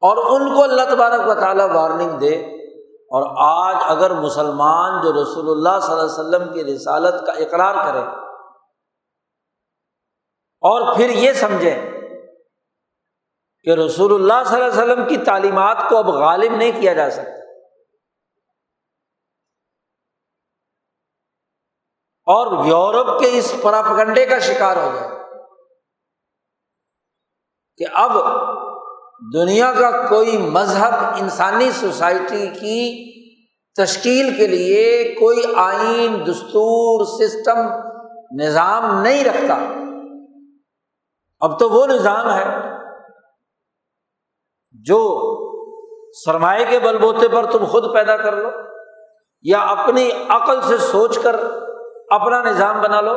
[0.02, 2.62] اور ان کو اللہ تبارک و تعالیٰ وارننگ دے۔
[3.14, 7.74] اور آج اگر مسلمان جو رسول اللہ صلی اللہ علیہ وسلم کی رسالت کا اقرار
[7.74, 8.00] کرے
[10.62, 11.90] اور پھر یہ سمجھیں
[13.62, 17.10] کہ رسول اللہ صلی اللہ علیہ وسلم کی تعلیمات کو اب غالب نہیں کیا جا
[17.10, 17.42] سکتا۔
[22.26, 25.08] اور یورپ کے اس پراپگنڈے کا شکار ہو جائے
[27.76, 28.10] کہ اب
[29.34, 33.12] دنیا کا کوئی مذہب انسانی سوسائٹی کی
[33.74, 37.58] تشکیل کے لیے کوئی آئین، دستور، سسٹم،
[38.42, 39.54] نظام نہیں رکھتا۔
[41.40, 42.44] اب تو وہ نظام ہے
[44.72, 45.18] جو
[46.24, 48.48] سرمایہ کے بل بوتے پر تم خود پیدا کر لو
[49.42, 51.36] یا اپنی عقل سے سوچ کر
[52.10, 53.16] اپنا نظام بنا لو۔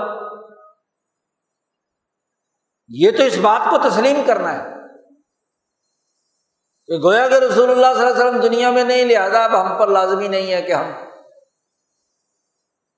[2.87, 4.75] یہ تو اس بات کو تسلیم کرنا ہے۔
[6.89, 9.77] کہ گویا کہ رسول اللہ صلی اللہ علیہ وسلم دنیا میں نہیں لہٰذا اب ہم
[9.79, 10.91] پر لازمی نہیں ہے کہ ہم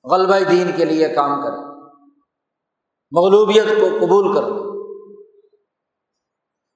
[0.05, 1.63] غلبہ دین کے لیے کام کریں۔
[3.11, 4.65] مغلوبیت کو قبول کر لیں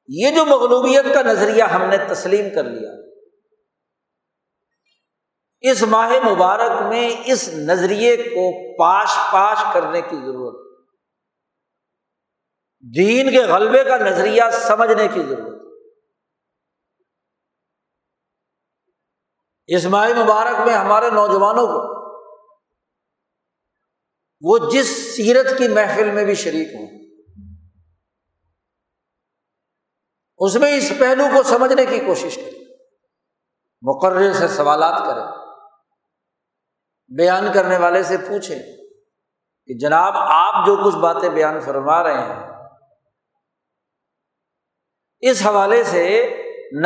[0.10, 2.92] یہ جو مغلوبیت کا نظریہ ہم نے تسلیم کر لیا،
[5.64, 10.58] اس ماہ مبارک میں اس نظریے کو پاش پاش کرنے کی ضرورت،
[12.84, 15.51] دین کے غلبے کا نظریہ سمجھنے کی ضرورت۔
[19.76, 21.80] اس ماہ مبارک میں ہمارے نوجوانوں کو
[24.44, 26.88] وہ جس سیرت کی محفل میں بھی شریک ہوں،
[30.40, 32.60] اس میں اس پہلو کو سمجھنے کی کوشش کریں،
[33.84, 35.26] مقرر سے سوالات کریں،
[37.12, 38.60] بیان کرنے والے سے پوچھیں
[39.70, 42.40] کہ جناب آپ جو کچھ باتیں بیان فرما رہے ہیں،
[45.24, 46.04] اس حوالے سے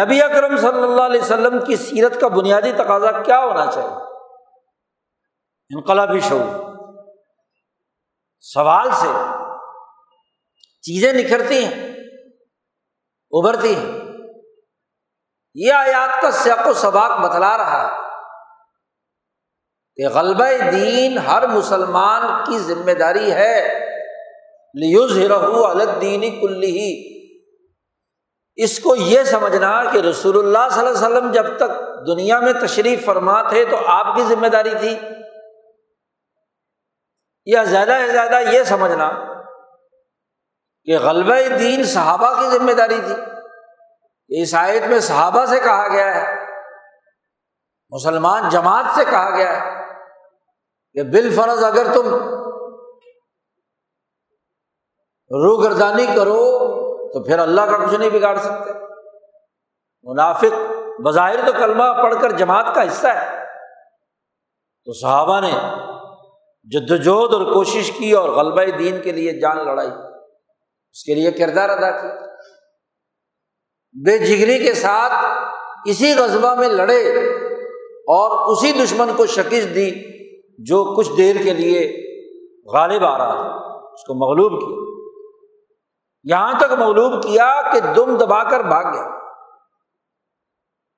[0.02, 3.90] نبی اکرم صلی اللہ علیہ وسلم کی سیرت کا بنیادی تقاضا کیا ہونا چاہیے؟
[5.76, 6.76] انقلابی شعور۔
[8.40, 9.08] سوال سے
[10.82, 11.94] چیزیں نکھرتی ہیں،
[13.32, 14.00] ابھرتی ہیں۔
[15.54, 17.98] یہ آیات کا سیاق و سباق بتلا رہا ہے
[19.96, 23.86] کہ غلبہ دین ہر مسلمان کی ذمہ داری ہے۔
[24.74, 27.15] لیوز رہو الگ دینی کلی
[28.56, 31.70] اس کو یہ سمجھنا کہ رسول اللہ صلی اللہ علیہ وسلم جب تک
[32.08, 35.00] دنیا میں تشریف فرما تھے تو آپ کی ذمہ داری تھی۔
[37.46, 39.12] یا زیادہ سے زیادہ یہ سمجھنا
[40.84, 43.16] کہ غلبہ دین صحابہ کی ذمہ داری تھی۔
[44.42, 46.46] اس آیت میں صحابہ سے کہا گیا ہے،
[47.90, 49.86] مسلمان جماعت سے کہا گیا ہے
[50.94, 52.36] کہ بال فرض اگر تم
[55.32, 56.75] روگردانی کرو
[57.16, 58.72] تو پھر اللہ کا کچھ نہیں بگاڑ سکتے۔
[60.04, 63.46] منافق، بظاہر تو کلمہ پڑھ کر جماعت کا حصہ ہے۔
[64.86, 65.52] تو صحابہ نے
[66.64, 69.90] جد وجہد اور کوشش کی اور غلبہ دین کے لیے جان لڑائی۔
[70.92, 72.16] اس کے لیے کردار ادا کیا۔
[74.06, 75.26] بے جگری کے ساتھ
[75.86, 77.02] اسی غذبہ میں لڑے
[77.90, 79.92] اور اسی دشمن کو شکست دی
[80.64, 81.92] جو کچھ دیر کے لیے
[82.74, 84.85] غالب آ رہا تھا۔ اس کو مغلوب کیا۔
[86.30, 89.20] یہاں تک مغلوب کیا کہ دم دبا کر بھاگ گیا۔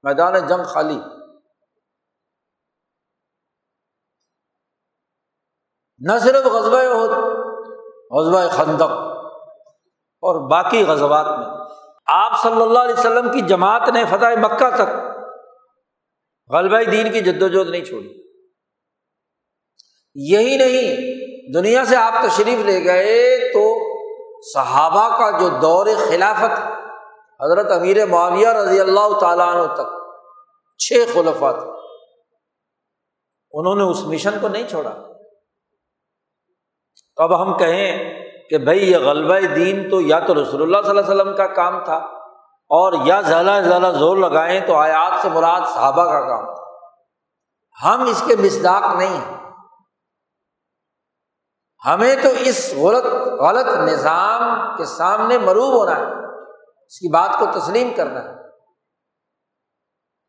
[0.03, 0.99] میدان جنگ خالی۔
[5.99, 6.85] نہ صرف غزبۂ
[8.11, 8.91] غزبۂ خندق
[10.21, 11.47] اور باقی غزبات میں۔
[12.05, 14.89] آپ صلی اللہ علیہ وسلم کی جماعت نے فتح مکہ تک
[16.53, 18.27] غلبہ دین کی جد وجہد نہیں چھوڑی۔
[20.15, 21.17] یہی نہیں،
[21.53, 23.66] دنیا سے آپ تشریف لے گئے تو
[24.53, 26.59] صحابہ کا جو دور خلافت
[27.43, 29.93] حضرت امیر معاویہ رضی اللہ تعالیٰ عنہ تک
[30.77, 31.55] چھ خلفات
[33.51, 34.89] انہوں نے اس مشن کو نہیں چھوڑا۔
[37.17, 38.17] اب ہم کہیں
[38.49, 41.47] کہ بھائی یہ غلبہ دین تو یا تو رسول اللہ صلی اللہ علیہ وسلم کا
[41.47, 41.97] کام تھا
[42.69, 46.63] اور یا زیادہ سے زیادہ زور لگائیں تو آیات سے مراد صحابہ کا کام تھا۔
[47.83, 49.37] ہم اس کے مصداق نہیں ہیں۔
[51.85, 56.03] ہمیں تو اس غلط غلط نظام کے سامنے مروب ہونا ہے،
[56.87, 58.33] اس کی بات کو تسلیم کرنا ہے۔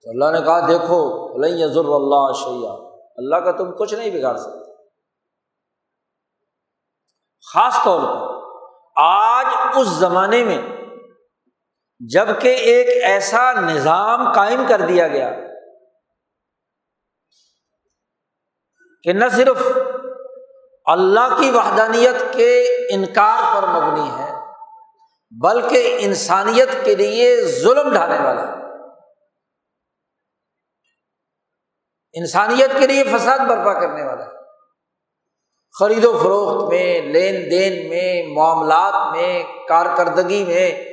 [0.03, 1.29] تو اللہ نے کہا، دیکھو
[1.69, 2.73] ضر اللہ شیا
[3.17, 4.73] اللہ کا تم کچھ نہیں بگاڑ سکتے۔
[7.53, 8.35] خاص طور پر
[8.97, 9.47] آج
[9.77, 10.63] اس زمانے میں،
[12.01, 15.31] جبکہ ایک ایسا نظام قائم کر دیا گیا
[19.03, 19.63] کہ نہ صرف
[20.89, 22.65] اللہ کی وحدانیت کے
[22.95, 24.33] انکار پر مبنی ہے،
[25.43, 28.53] بلکہ انسانیت کے لیے ظلم ڈھانے والا ہے۔
[32.13, 34.31] انسانیت کے لیے فساد برپا کرنے والا ہے۔
[35.79, 40.85] خرید و فروخت میں، لین دین میں، معاملات میں، کارکردگی میں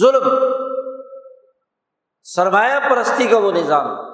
[0.00, 0.28] ظلم،
[2.22, 4.09] سرمایہ پرستی کا وہ نظام۔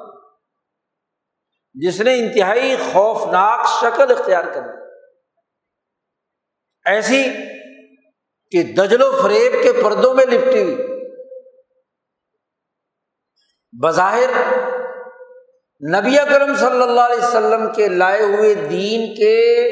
[1.77, 4.87] جس نے انتہائی خوفناک شکل اختیار کر دی۔
[6.85, 7.25] ایسی
[8.51, 10.77] کہ دجل و فریب کے پردوں میں لپٹی ہوئی۔
[13.83, 14.31] بظاہر
[16.01, 19.67] نبی اکرم صلی اللہ علیہ وسلم کے لائے ہوئے دین کے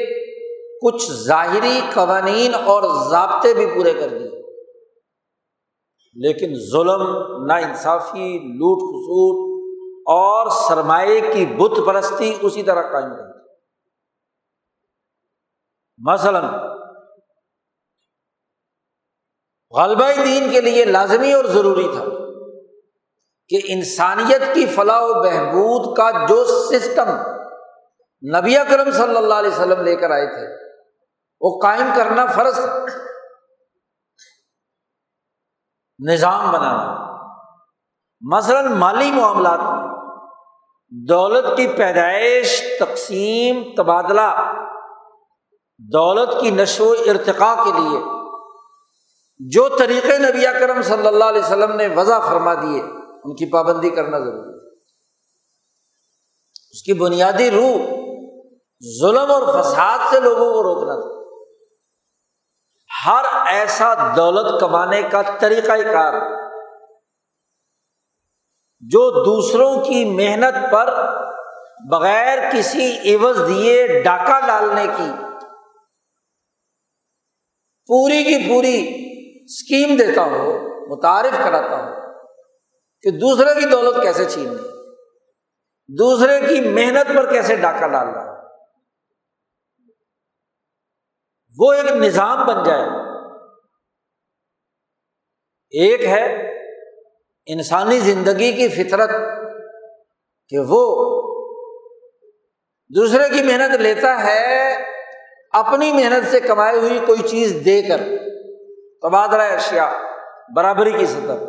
[0.81, 4.41] کچھ ظاہری قوانین اور ضابطے بھی پورے کر دیے۔
[6.13, 7.01] لیکن ظلم
[7.45, 9.54] نا انصافی لوٹ خسوٹ
[10.05, 13.35] اور سرمایہ کی بت پرستی اسی طرح قائم رہی
[15.97, 16.45] مثلاً،
[19.77, 22.03] غلبہ دین کے لیے لازمی اور ضروری تھا
[23.47, 27.09] کہ انسانیت کی فلاح و بہبود کا جو سسٹم
[28.37, 30.75] نبی اکرم صلی اللہ علیہ وسلم لے کر آئے تھے،
[31.41, 32.85] وہ قائم کرنا فرض تھا۔
[36.09, 37.05] نظام بنانا۔
[38.21, 39.84] مثلاً، مالی معاملات میں
[40.89, 44.53] دولت کی پیدائش، تقسیم، تبادلہ۔
[45.77, 47.99] دولت کی نشو و ارتقاء کے لیے۔
[49.39, 52.81] جو طریقے نبی کرم صلی اللہ علیہ وسلم نے وضع فرما دیے،
[53.23, 54.55] ان کی پابندی کرنا ضروری۔ ہے
[56.71, 58.05] اس کی بنیادی روح
[59.01, 61.15] ظلم اور فساد سے لوگوں کو روکنا تھا۔
[63.05, 66.13] ہر ایسا دولت کمانے کا طریقہ کار
[68.79, 70.93] جو دوسروں کی محنت پر
[71.91, 75.11] بغیر کسی عوض دیے ڈاکہ ڈالنے کی۔
[77.87, 78.77] پوری کی پوری
[79.43, 80.53] اسکیم دیتا ہو
[80.95, 82.13] متعارف کراتا ہوں
[83.01, 84.69] کہ دوسرے کی دولت کیسے چھین لی
[85.97, 88.35] دوسرے کی محنت پر کیسے ڈاکہ ڈال رہا
[91.57, 92.85] وہ ایک نظام بن جائے۔
[95.69, 96.54] ایک ہے
[97.45, 99.09] انسانی زندگی کی فطرت
[100.49, 100.81] کہ وہ
[102.95, 104.73] دوسرے کی محنت لیتا ہے،
[105.51, 108.01] اپنی محنت سے کمائی ہوئی کوئی چیز دے کر۔
[109.01, 109.91] تبادلہ اشیا
[110.55, 111.43] برابری کی سطح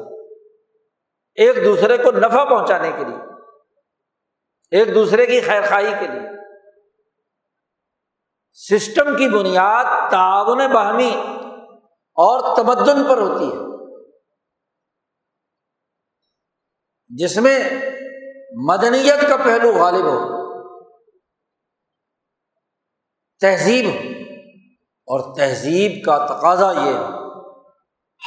[1.34, 3.18] ایک دوسرے کو نفع پہنچانے کے لیے،
[4.70, 6.28] ایک دوسرے کی خیر خائی کے لیے۔
[8.52, 11.14] سسٹم کی بنیاد تعاون باہمی
[12.16, 13.75] اور تمدن پر ہوتی ہے۔
[17.18, 17.58] جس میں
[18.68, 20.36] مدنیت کا پہلو غالب ہو،
[23.40, 23.88] تہذیب
[25.08, 27.26] اور تہذیب کا تقاضا یہ ہے۔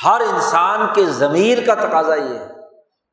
[0.05, 2.47] ہر انسان کے ضمیر کا تقاضا یہ ہے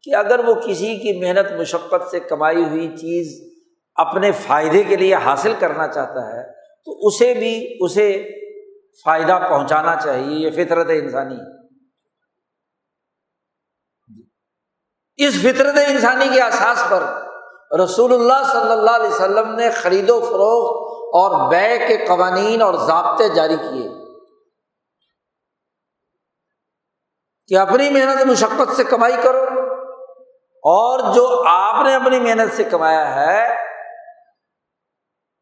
[0.03, 3.57] کہ اگر وہ کسی کی محنت، مشقت سے کمائی ہوئی چیز
[3.95, 6.43] اپنے فائدے کے لیے حاصل کرنا چاہتا ہے،
[6.85, 8.31] تو اسے بھی، اسے
[9.05, 11.66] فائدہ پہنچانا چاہیے، یہ فطرت انسانی۔
[15.17, 17.03] اس فطرت انسانی کے احساس پر
[17.85, 22.75] رسول اللہ صلی اللہ علیہ وسلم نے خرید و فروغ اور بے کے قوانین اور
[22.75, 23.89] ضابطے جاری کیے۔
[27.47, 29.45] کہ اپنی محنت مشقت سے کمائی کرو
[30.63, 33.55] اور جو آپ نے اپنی محنت سے کمایا ہے،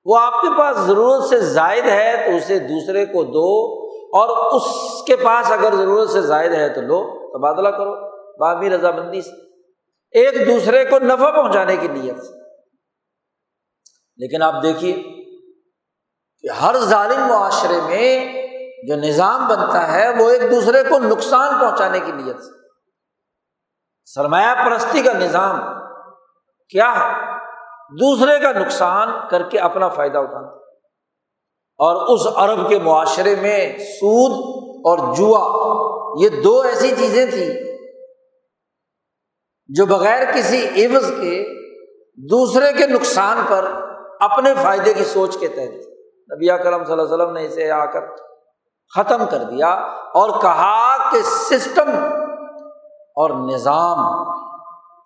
[0.05, 3.85] وہ آپ کے پاس ضرورت سے زائد ہے تو اسے دوسرے کو دو
[4.19, 4.63] اور اس
[5.07, 7.95] کے پاس اگر ضرورت سے زائد ہے تو لو، تبادلہ کرو
[8.37, 9.54] بابی رضامندی سے۔
[10.15, 12.33] ایک دوسرے کو نفع پہنچانے کی نیت سے۔
[14.17, 15.03] لیکن آپ دیکھیے
[16.41, 18.33] کہ ہر ظالم معاشرے میں
[18.89, 22.69] جو نظام بنتا ہے وہ ایک دوسرے کو نقصان پہنچانے کی نیت سے۔
[24.05, 25.61] سرمایہ پرستی کا نظام
[26.69, 27.35] کیا ہے؟
[28.01, 30.49] دوسرے کا نقصان کر کے اپنا فائدہ اٹھانا۔
[31.79, 34.33] اور اس عرب کے معاشرے میں سود
[34.77, 35.65] اور جوا،
[36.25, 37.74] یہ دو ایسی چیزیں تھیں
[39.69, 41.65] جو بغیر کسی عوض کے
[42.31, 43.65] دوسرے کے نقصان پر
[44.21, 45.89] اپنے فائدے کی سوچ کے تحت
[46.35, 48.01] نبی کرم صلی اللہ علیہ وسلم نے اسے آ کر
[48.97, 49.69] ختم کر دیا
[50.15, 51.91] اور کہا کہ سسٹم
[53.17, 54.25] اور نظام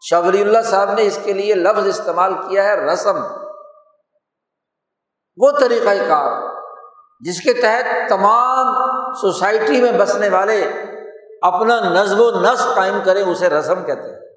[0.00, 3.16] شبری اللہ صاحب نے اس کے لیے لفظ استعمال کیا ہے رسم۔
[5.36, 6.56] وہ طریقۂ کار
[7.20, 8.66] جس کے تحت تمام
[9.12, 10.72] سوسائٹی میں بسنے والے
[11.42, 14.27] اپنا نظم و نسق قائم کریں، اسے رسم کہتے ہیں۔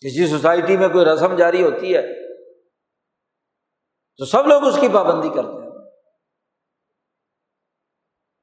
[0.00, 2.28] کسی سوسائٹی میں کوئی رسم جاری ہوتی ہے
[4.16, 5.70] تو سب لوگ اس کی پابندی کرتے ہیں۔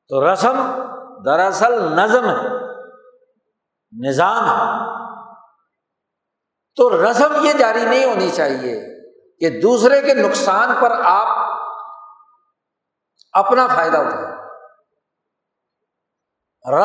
[0.08, 0.84] تو رسم
[1.26, 2.50] دراصل نظم ہے،
[4.08, 4.86] نظام ہے۔
[6.76, 8.82] تو رسم یہ جاری نہیں ہونی چاہیے
[9.40, 11.60] کہ دوسرے کے نقصان پر آپ
[13.32, 14.36] اپنا فائدہ اٹھائیں۔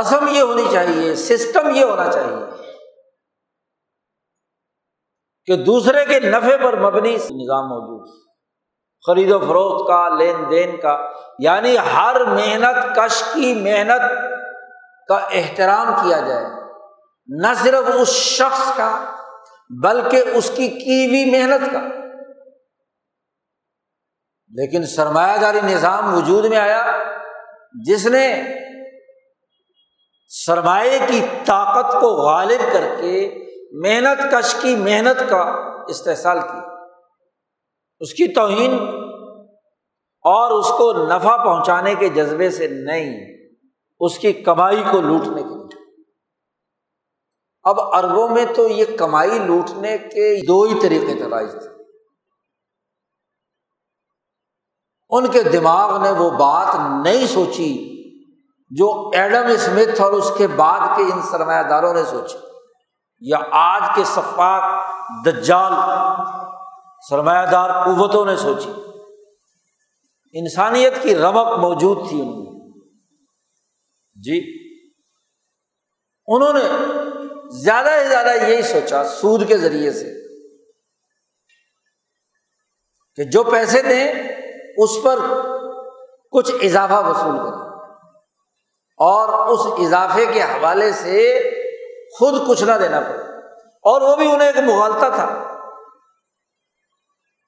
[0.01, 2.60] رسم یہ ہونی چاہیے، سسٹم یہ ہونا چاہیے
[5.51, 8.09] کہ دوسرے کے نفے پر مبنی نظام موجود
[9.07, 14.01] خرید و فروخت کا، لین دین کا یعنی ہر محنت کش کی محنت
[15.09, 16.47] کا احترام کیا جائے۔
[17.27, 19.15] نہ صرف اس شخص کا،
[19.83, 21.81] بلکہ اس کی کی ہوئی محنت کا۔
[24.51, 26.87] لیکن سرمایہ داری نظام وجود میں آیا،
[27.85, 28.43] جس نے
[30.29, 35.41] سرمایہ کی طاقت کو غالب کر کے محنت کش کی، محنت کا
[35.89, 36.63] استحصال کیا
[38.01, 38.73] اس کی توہین
[40.21, 43.37] اور اس کو نفع پہنچانے کے جذبے سے نہیں،
[44.01, 45.61] اس کی کمائی کو لوٹنے کے لیے۔
[47.63, 51.71] اب اربوں میں تو یہ کمائی لوٹنے کے دو ہی طریقے تلاش تھے۔
[55.11, 58.01] ان کے دماغ نے وہ بات نہیں سوچی
[58.71, 62.50] جو ایڈم اسمتھ اور اس کے بعد کے ان سرمایہ داروں نے سوچی۔
[63.21, 64.63] یا آج کے صفاق
[65.27, 65.73] دجال
[67.11, 68.73] سرمایہ دار قوتوں نے سوچی۔
[70.33, 72.61] انسانیت کی رمک موجود تھی ان میں۔
[74.15, 74.61] جی
[76.27, 76.61] انہوں نے
[77.63, 80.13] زیادہ سے زیادہ یہی سوچا سود کے ذریعے سے
[83.17, 84.13] کہ جو پیسے دیں
[84.77, 85.19] اس پر
[86.31, 87.71] کچھ اضافہ وصول کریں
[88.97, 91.39] اور اس اضافے کے حوالے سے
[92.21, 93.23] خود کچھ نہ دینا پڑے۔
[93.83, 95.57] اور وہ بھی انہیں ایک مغالتا تھا،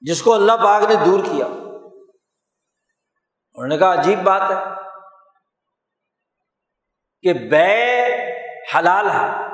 [0.01, 4.55] جس کو اللہ پاک نے دور کیا۔ انہوں نے کہا، عجیب بات ہے
[7.21, 8.05] کہ بے
[8.75, 9.47] حلال ہے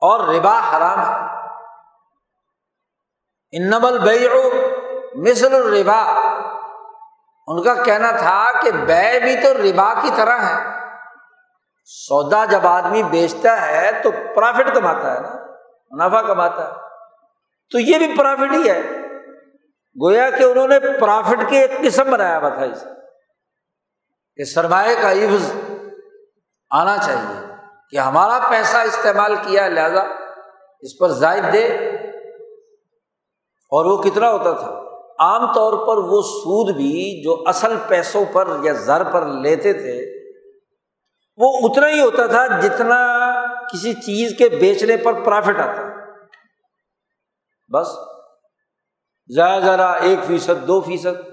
[0.00, 1.32] اور ربا حرام ہے۔
[3.52, 4.28] انبل بے
[5.14, 6.28] مثل الربا۔
[7.46, 10.71] ان کا کہنا تھا کہ بے بھی تو ربا کی طرح ہے۔
[11.84, 15.46] سودا جب آدمی بیچتا ہے تو پرافٹ کماتا ہے نا،
[15.90, 16.74] منافع کماتا ہے۔
[17.70, 18.82] تو یہ بھی پرافٹ ہی ہے۔
[20.02, 22.86] گویا کہ انہوں نے پرافٹ کی ایک قسم بنایا ہوا تھا اسے۔
[24.36, 25.52] کہ سرمایہ کا عفظ
[26.70, 27.54] آنا چاہیے۔
[27.90, 30.00] کہ ہمارا پیسہ استعمال کیا، لہذا
[30.80, 31.66] اس پر زائد دے۔
[33.70, 34.80] اور وہ کتنا ہوتا تھا۔
[35.18, 40.21] عام طور پر وہ سود بھی جو اصل پیسوں پر یا زر پر لیتے تھے
[41.36, 43.22] وہ اتنا ہی ہوتا تھا جتنا
[43.72, 45.82] کسی چیز کے بیچنے پر پرافٹ آتا۔
[47.68, 47.88] بس،
[49.26, 51.28] زیادہ ذرا ایک فیصد، دو فیصد۔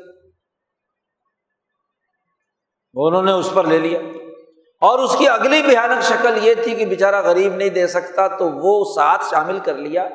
[2.94, 4.00] انہوں نے اس پر لے لیا۔
[4.82, 8.50] اور اس کی اگلی بھیانک شکل یہ تھی کہ بےچارا غریب نہیں دے سکتا، تو
[8.50, 10.08] وہ ساتھ شامل کر لیا۔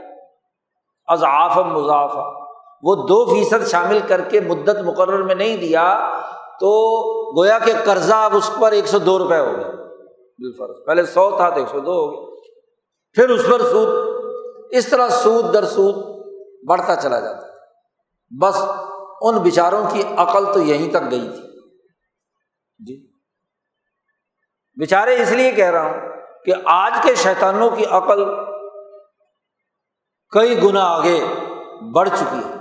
[1.06, 2.44] اضاف مضافہ
[2.82, 6.10] وہ دو فیصد شامل کر کے مدت مقرر میں نہیں دیا۔
[6.60, 6.70] تو
[7.40, 9.68] گویا کہ قرضہ اب اس پر ایک سو دو روپئے ہو گیا
[10.38, 12.34] بالفرض پہلے سو تھا تو ایک سو دو ہو گیا
[13.12, 13.88] پھر اس پر سود۔
[14.70, 15.94] اس طرح سود در سود
[16.68, 17.46] بڑھتا چلا جاتا۔
[18.40, 18.56] بس
[19.20, 21.68] ان بچاروں کی عقل تو یہیں تک گئی تھی۔
[22.78, 23.06] جی۔
[24.80, 26.00] بچارے اس لیے کہہ رہا ہوں
[26.44, 28.24] کہ آج کے شیطانوں کی عقل
[30.30, 31.24] کئی گنا آگے
[31.94, 32.54] بڑھ چکی ہے۔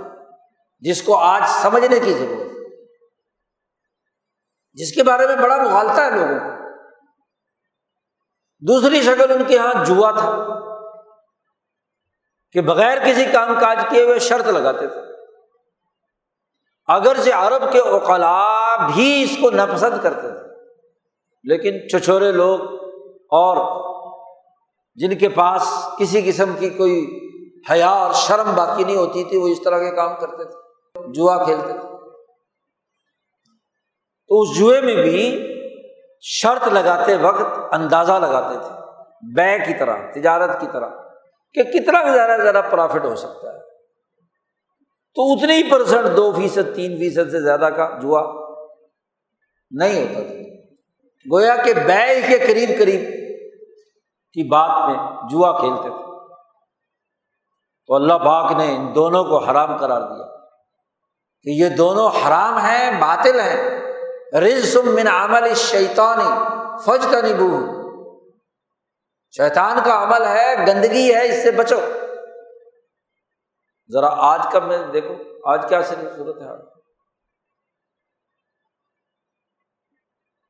[0.80, 2.53] جس کو آج سمجھنے کی ضرورت ہے۔
[4.76, 6.52] جس کے بارے میں بڑا مغالتا ہے لوگوں کو۔
[8.62, 10.30] دوسری شکل ان کے یہاں جوا تھا،
[12.54, 15.00] کہ بغیر کسی کام کاج کیے ہوئے شرط لگاتے تھے۔
[16.88, 20.48] اگر سے عرب کے اوقلا بھی اس کو ناپسند کرتے تھے،
[21.44, 22.60] لیکن چھچورے لوگ
[23.32, 23.56] اور
[24.94, 25.62] جن کے پاس
[25.98, 26.96] کسی قسم کی کوئی
[27.70, 31.44] حیا اور شرم باقی نہیں ہوتی تھی، وہ اس طرح کے کام کرتے تھے، جوا
[31.44, 31.93] کھیلتے تھے۔
[34.34, 35.48] تو اس جوئے میں بھی
[36.20, 38.80] شرط لگاتے وقت اندازہ لگاتے تھے،
[39.34, 40.88] بے کی طرح، تجارت کی طرح،
[41.52, 43.58] کہ کتنا زیادہ زیادہ پرافٹ ہو سکتا ہے۔
[45.14, 48.22] تو اتنے ہی پرسنٹ دو فیصد، تین فیصد سے زیادہ کا جوا
[49.70, 50.74] نہیں ہوتا تھا۔
[51.32, 53.00] گویا کہ بے کے قریب قریب
[54.32, 56.04] کی بات میں جوا کھیلتے تھے۔
[57.86, 60.26] تو اللہ پاک نے ان دونوں کو حرام کرار دیا
[61.42, 63.83] کہ یہ دونوں حرام ہیں، باطل ہیں۔
[64.34, 66.44] رزم من عمل شیطانی
[66.84, 67.84] فج کا نبو
[69.30, 71.80] شیطان کا عمل ہے، گندگی ہے، اس سے بچو۔
[73.92, 75.14] ذرا آج کا میں دیکھو،
[75.52, 76.48] آج کیا صورت ہے؟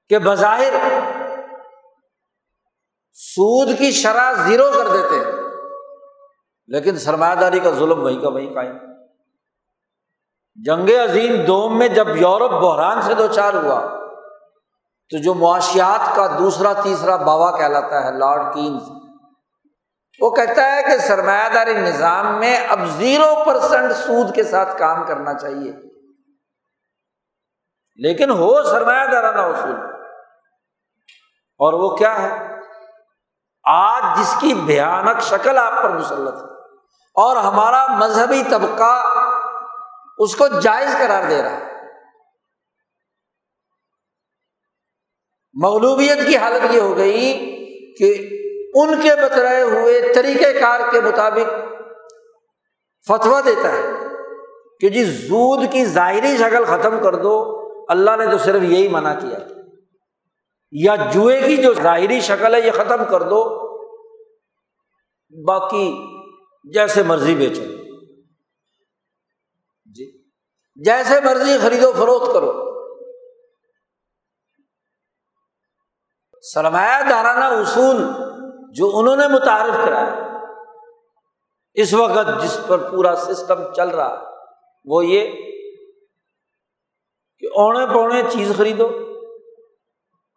[0.08, 0.74] کہ بظاہر
[3.12, 5.32] سود کی شرح زیرو کر دیتے ہیں،
[6.66, 8.93] لیکن سرمایہ داری کا ظلم وہیں کا وہیں قائم۔
[10.54, 13.80] جنگ عظیم دوم میں جب یورپ بحران سے دو چار ہوا،
[15.10, 18.82] تو جو معاشیات کا دوسرا تیسرا باوا کہلاتا ہے، لارڈ کینز۔
[20.20, 25.06] وہ کہتا ہے کہ سرمایہ داری نظام میں اب زیرو پرسینٹ سود کے ساتھ کام
[25.06, 25.72] کرنا چاہیے۔
[27.96, 29.76] لیکن ہو سرمایہ دارانہ اصول۔
[31.58, 32.54] اور وہ کیا ہے؟
[33.64, 36.54] آج جس کی بھیانک شکل آپ پر مسلط ہے۔
[37.14, 39.13] اور ہمارا مذہبی طبقہ
[40.18, 41.74] اس کو جائز قرار دے رہا ہے۔
[45.62, 47.54] مغلوبیت کی حالت یہ ہو گئی
[47.98, 48.28] کہ
[48.74, 51.50] ان کے بترائے ہوئے طریقہ کار کے مطابق
[53.06, 53.92] فتوا دیتا ہے
[54.80, 59.14] کہ جی زود کی ظاہری شکل ختم کر دو، اللہ نے تو صرف یہی منع
[59.20, 59.38] کیا۔
[60.72, 63.64] یا جوئے کی جو ظاہری شکل ہے یہ ختم کر دو،
[65.46, 66.06] باقی
[66.72, 67.62] جیسے مرضی بیچو
[69.96, 70.22] جی
[70.74, 72.64] جیسے مرضی خریدو فروخت کرو۔
[76.54, 77.96] سرمایہ دارانہ اصول
[78.72, 80.38] جو انہوں نے متعارف کرایا،
[81.74, 84.24] اس وقت جس پر پورا سسٹم چل رہا ہے،
[84.84, 85.32] وہ یہ
[87.38, 88.86] کہ اونے پونے چیز خریدو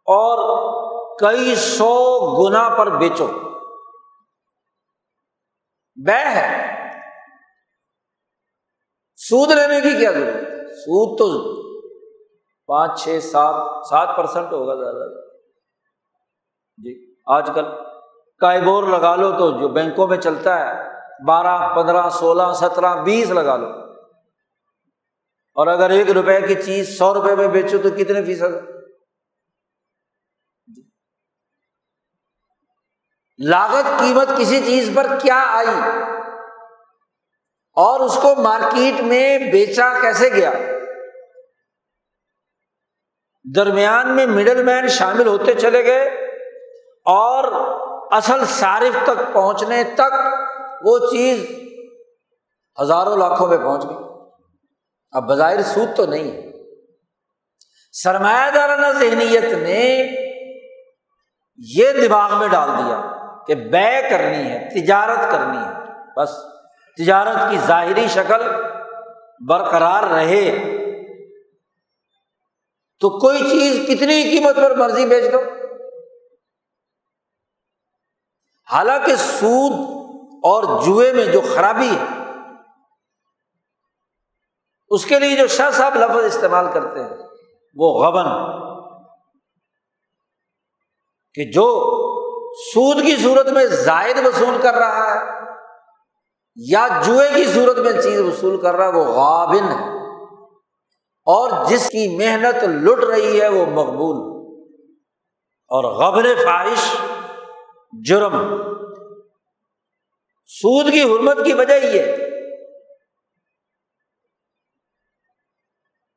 [0.05, 0.37] اور
[1.19, 1.89] کئی سو
[2.43, 3.27] گنا پر بیچو۔
[5.95, 6.76] بہ ہے۔
[9.29, 11.57] سود لینے کی کیا ضرورت سود تو
[12.67, 15.27] پانچ، چھ، سات سات پرسینٹ ہوگا زیادہ۔
[16.77, 17.65] جی آج کل
[18.39, 20.89] کائبور لگا لو تو جو بینکوں میں چلتا ہے،
[21.25, 23.67] بارہ، پندرہ، سولہ، سترہ، بیس لگا لو۔
[25.55, 28.69] اور اگر ایک روپے کی چیز سو روپے میں بیچو تو کتنے فیصد؟
[30.75, 30.81] جی۔
[33.37, 36.16] لاگت قیمت کسی چیز پر کیا آئی؟
[37.77, 40.51] اور اس کو مارکیٹ میں بیچا کیسے گیا؟
[43.55, 46.01] درمیان میں مڈل مین شامل ہوتے چلے گئے
[47.05, 47.43] اور
[48.11, 50.13] اصل صارف تک پہنچنے تک
[50.83, 51.45] وہ چیز
[52.81, 53.97] ہزاروں لاکھوں میں پہنچ گئی۔
[55.11, 56.51] اب بظاہر سود تو نہیں ہے۔
[57.91, 60.09] سرمایہ دارانہ ذہنیت نے
[61.57, 63.01] یہ دماغ میں ڈال دیا
[63.47, 65.71] کہ بے کرنی ہے، تجارت کرنی ہے،
[66.17, 66.29] بس۔
[66.97, 68.41] تجارت کی ظاہری شکل
[69.47, 70.59] برقرار رہے
[72.99, 75.39] تو کوئی چیز کتنی قیمت پر مرضی بیچ دو۔
[78.71, 79.71] حالانکہ سود
[80.43, 82.05] اور جوئے میں جو خرابی ہے،
[84.89, 87.17] اس کے لیے جو شاہ صاحب لفظ استعمال کرتے ہیں،
[87.75, 88.57] وہ غبن۔
[91.33, 91.67] کہ جو
[92.73, 95.36] سود کی صورت میں زائد وصول کر رہا ہے
[96.57, 99.97] یا جوئے کی صورت میں چیز وصول کر رہا ہے، وہ غابن ہے۔
[101.25, 104.37] اور جس کی محنت لٹ رہی ہے، وہ مقبول۔
[105.67, 106.95] اور غبر فائش
[108.05, 108.61] جرم۔
[110.45, 112.03] سود کی حرمت کی وجہ یہ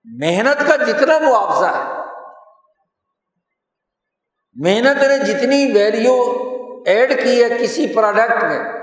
[0.05, 2.01] محنت کا جتنا معاوضہ ہے،
[4.53, 6.34] محنت نے جتنی ویلیو
[6.86, 8.80] ایڈ کی ہے کسی پروڈکٹ میں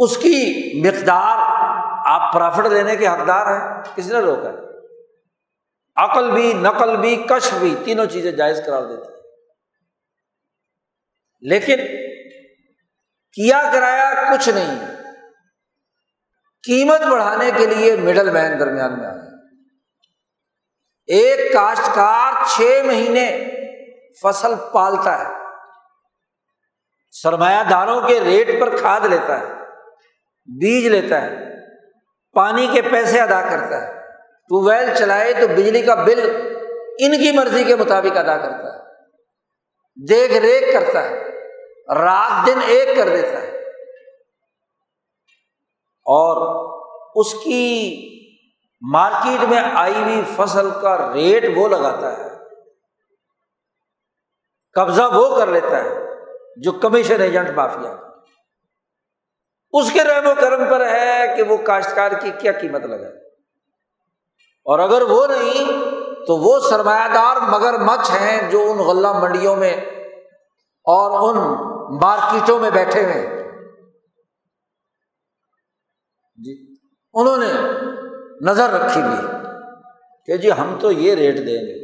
[0.00, 1.36] اس کی مقدار
[2.06, 4.50] آپ پرافٹ لینے کے حقدار ہیں، کس نے روکا
[6.04, 9.20] عقل بھی، نقل بھی کش بھی، تینوں چیزیں جائز کرا دیتی
[11.40, 11.76] لیکن
[13.32, 14.86] کیا کرایا؟ کچھ نہیں۔
[16.66, 19.30] قیمت بڑھانے کے لیے مڈل مین درمیان میں آئے
[21.06, 23.50] ایک کاشتکار چھ مہینے
[24.22, 25.34] فصل پالتا ہے۔
[27.10, 29.59] سرمایہ داروں کے ریٹ پر کھاد لیتا ہے۔
[30.58, 31.36] بیج لیتا ہے،
[32.32, 36.46] پانی کے پیسے ادا کرتا ہے۔ ٹوب ویل چلائے تو بجلی کا بل
[36.98, 38.80] ان کی مرضی کے مطابق ادا کرتا ہے۔
[40.08, 41.24] دیکھ ریکھ کرتا ہے،
[41.94, 43.50] رات دن ایک کر دیتا ہے۔
[46.12, 46.60] اور
[47.14, 48.00] اس کی
[48.92, 52.30] مارکیٹ میں آئی ہوئی فصل کا ریٹ وہ لگاتا ہے۔
[54.72, 55.90] قبضہ وہ کر لیتا ہے
[56.56, 58.09] جو کمیشن ایجنٹ مافیا۔
[59.72, 63.12] اس کے رحم و کرم پر ہے کہ وہ کاشتکار کی کیا قیمت لگائے
[64.66, 65.66] اور اگر وہ نہیں،
[66.26, 69.76] تو وہ سرمایہ دار مگر مچھ ہیں جو ان غلہ منڈیوں میں
[70.86, 71.38] اور ان
[72.00, 73.26] مارکیٹوں میں بیٹھے ہوئے
[76.38, 76.76] جی
[77.14, 77.46] انہوں نے
[78.40, 79.26] نظر رکھی ہوئی
[80.26, 81.78] کہ جی ہم تو یہ ریٹ دیں گے۔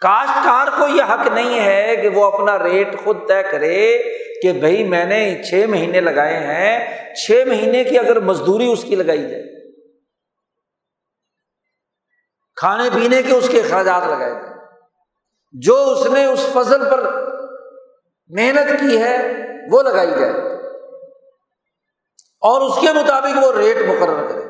[0.00, 3.98] کاشتکار کو یہ حق نہیں ہے کہ وہ اپنا ریٹ خود طے کرے
[4.42, 8.94] کہ بھائی میں نے چھ مہینے لگائے ہیں، چھ مہینے کی اگر مزدوری اس کی
[8.94, 9.42] لگائی جائے۔
[12.56, 14.56] کھانے پینے کے اس کے اخراجات لگائے جائیں۔
[15.52, 17.12] جو اس نے اس فصل پر
[18.28, 19.32] محنت کی ہے،
[19.72, 20.32] وہ لگائی جائے۔
[22.40, 24.42] اور اس کے مطابق وہ ریٹ مقرر کرے۔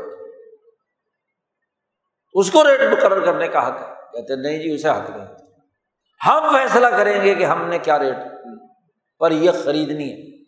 [2.32, 5.26] اس کو ریٹ مقرر کرنے کا حق ہے۔ کہتے نہیں جی اسے حق نہیں۔
[6.26, 8.16] ہم فیصلہ کریں گے کہ ہم نے کیا ریٹ۔
[9.18, 10.42] پر یہ خریدنی ہے۔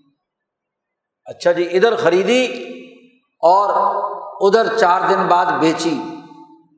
[1.24, 2.44] اچھا جی ادھر خریدی
[3.40, 3.70] اور
[4.40, 6.00] ادھر چار دن بعد بیچی۔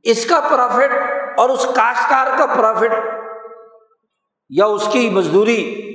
[0.02, 0.92] اس کا پروفٹ
[1.38, 2.92] اور اس کاشتکار کا پروفٹ
[4.50, 5.86] یا اس کی مزدوری؟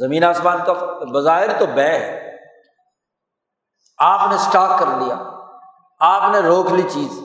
[0.00, 0.72] زمین آسمان کا
[1.12, 2.36] بظاہر تو بے ہے۔
[3.98, 5.30] آپ نے اسٹاک کر لیا۔
[6.00, 7.20] آپ نے روک لی چیز،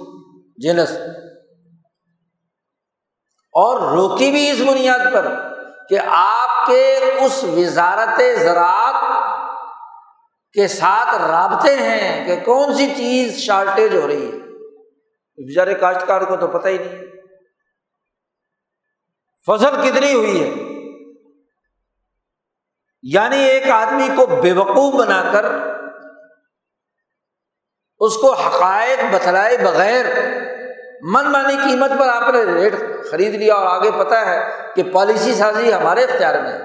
[0.57, 0.91] جنس۔
[3.51, 5.27] اور روکی بھی اس بنیاد پر
[5.89, 8.95] کہ آپ کے اس وزارت زراعت
[10.55, 14.37] کے ساتھ رابطے ہیں کہ کون سی چیز شارٹیج ہو رہی ہے؟
[15.37, 17.05] بیچارے کاشتکار کو تو پتہ ہی نہیں
[19.47, 20.49] فصل کتنی ہوئی ہے؟
[23.03, 25.45] یعنی ایک آدمی کو بے وقوف بنا کر
[28.01, 30.05] اس کو حقائق بتلائے بغیر
[31.01, 32.73] من مانی قیمت پر آپ نے ریٹ
[33.11, 36.59] خرید لیا اور آگے پتا ہے کہ پالیسی سازی ہمارے اختیار میں ہے۔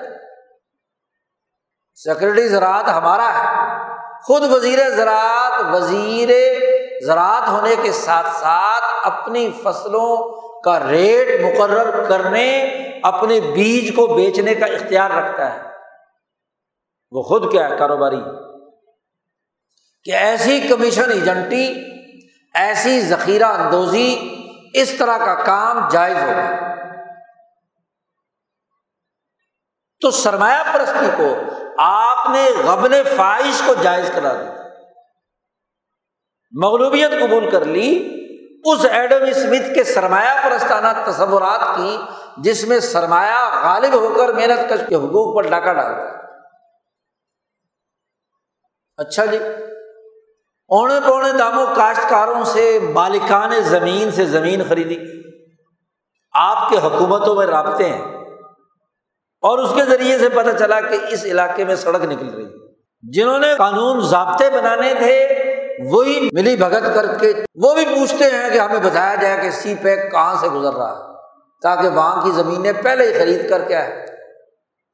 [1.95, 3.74] سیکرٹری زراعت ہمارا ہے۔
[4.22, 6.30] خود وزیر زراعت وزیر
[7.07, 12.62] زراعت ہونے کے ساتھ ساتھ اپنی فصلوں کا ریٹ مقرر کرنے،
[13.03, 15.62] اپنے بیج کو بیچنے کا اختیار رکھتا ہے۔
[17.11, 18.20] وہ خود کیا ہے؟ کاروباری۔
[20.05, 21.93] کہ ایسی کمیشن ایجنٹی
[22.55, 24.34] ایسی ذخیرہ اندوزی
[24.74, 26.74] اس طرح کا کام جائز ہوگا
[30.00, 31.36] تو سرمایہ پرستی کو
[31.78, 34.52] آپ نے غبن فائش کو جائز کرا دیا۔
[36.52, 38.11] مغلوبیت قبول کر لی۔
[38.64, 41.98] اس ایڈم اسمتھ کے سرمایہ پرستانہ تصورات کی،
[42.36, 46.24] جس میں سرمایہ غالب ہو کر محنت کش کے حقوق پر ڈاکہ ڈالتا ہے
[48.96, 49.38] اچھا جی۔
[50.69, 54.97] اونے پونے داموں کاشتکاروں سے، مالکان زمین سے زمین خریدی۔
[56.33, 58.05] آپ کے حکومتوں میں رابطے ہیں۔
[59.41, 62.47] اور اس کے ذریعے سے پتہ چلا کہ اس علاقے میں سڑک نکل رہی۔
[63.12, 65.29] جنہوں نے قانون ضابطے بنانے تھے،
[65.91, 69.75] وہی ملی بھگت کر کے۔ وہ بھی پوچھتے ہیں کہ ہمیں بتایا جائے کہ سی
[69.83, 71.12] پیک کہاں سے گزر رہا ہے،
[71.62, 74.07] تاکہ وہاں کی زمینیں پہلے ہی خرید کر کیا ہے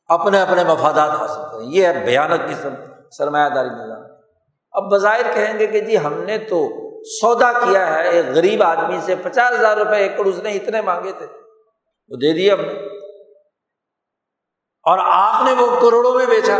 [0.07, 2.75] اپنے اپنے مفادات حاصل کریں۔ یہ ہے بھیانک قسم
[3.11, 4.10] سرمایہ داری نظام۔
[4.73, 6.69] اب بظاہر کہیں گے کہ جی ہم نے تو
[7.05, 11.13] سودا کیا ہے، ایک غریب آدمی سے پچاس ہزار روپے ایکڑ اس نے اتنے مانگے
[11.13, 11.27] تھے،
[12.09, 13.01] وہ دے دیے ہم نے۔
[14.83, 16.59] اور آپ نے وہ کروڑوں میں بیچا۔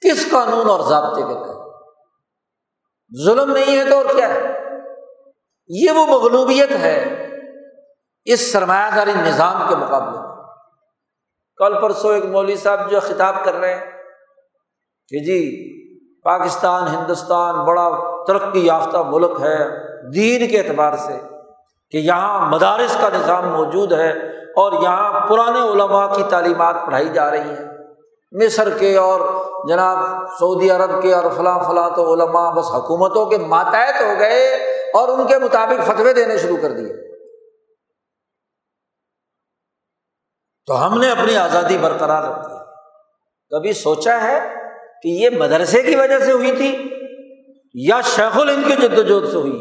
[0.00, 1.62] کس قانون اور ضابطے کے تحت؟
[3.24, 4.60] ظلم نہیں ہے تو اور کیا ہے؟
[5.68, 7.26] یہ وہ مغلوبیت ہے
[8.24, 10.28] اس سرمایہ داری نظام کے مقابلے میں۔
[11.56, 13.90] کل پرسوں ایک مولوی صاحب جو خطاب کر رہے ہیں
[15.08, 15.72] کہ جی
[16.24, 17.88] پاکستان، ہندوستان، بڑا
[18.26, 19.58] ترقی یافتہ ملک ہے۔
[20.14, 21.20] دین کے اعتبار سے
[21.90, 24.10] کہ یہاں مدارس کا نظام موجود ہے
[24.56, 27.64] اور یہاں پرانے علماء کی تعلیمات پڑھائی جا رہی ہیں۔
[28.32, 29.20] مصر کے اور
[29.68, 29.98] جناب
[30.38, 34.54] سعودی عرب کے اور فلاں فلاں تو علماء بس حکومتوں کے ماتحت ہو گئے
[34.94, 37.12] اور ان کے مطابق فتوے دینے شروع کر دیے۔
[40.66, 42.54] تو ہم نے اپنی آزادی برقرار رکھی۔
[43.50, 44.61] کبھی سوچا ہے
[45.02, 46.88] کہ یہ مدرسے کی وجہ سے ہوئی تھی
[47.74, 49.52] یا شیخ الند کی جد وجہد سے ہوئی؟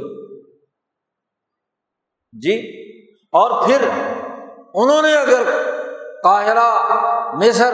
[2.33, 2.57] جی
[3.33, 3.87] اور پھر
[4.73, 5.43] انہوں نے اگر
[6.23, 6.69] قاہرہ،
[7.33, 7.73] مصر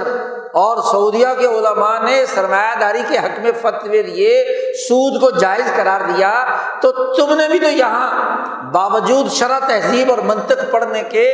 [0.54, 4.44] اور سعودیہ کے علماء نے سرمایہ داری کے حق میں فتوی دیے
[4.74, 8.10] سود کو جائز قرار دیا، تو تم نے بھی تو یہاں
[8.74, 11.32] باوجود شرح تہذیب اور منطق پڑھنے کے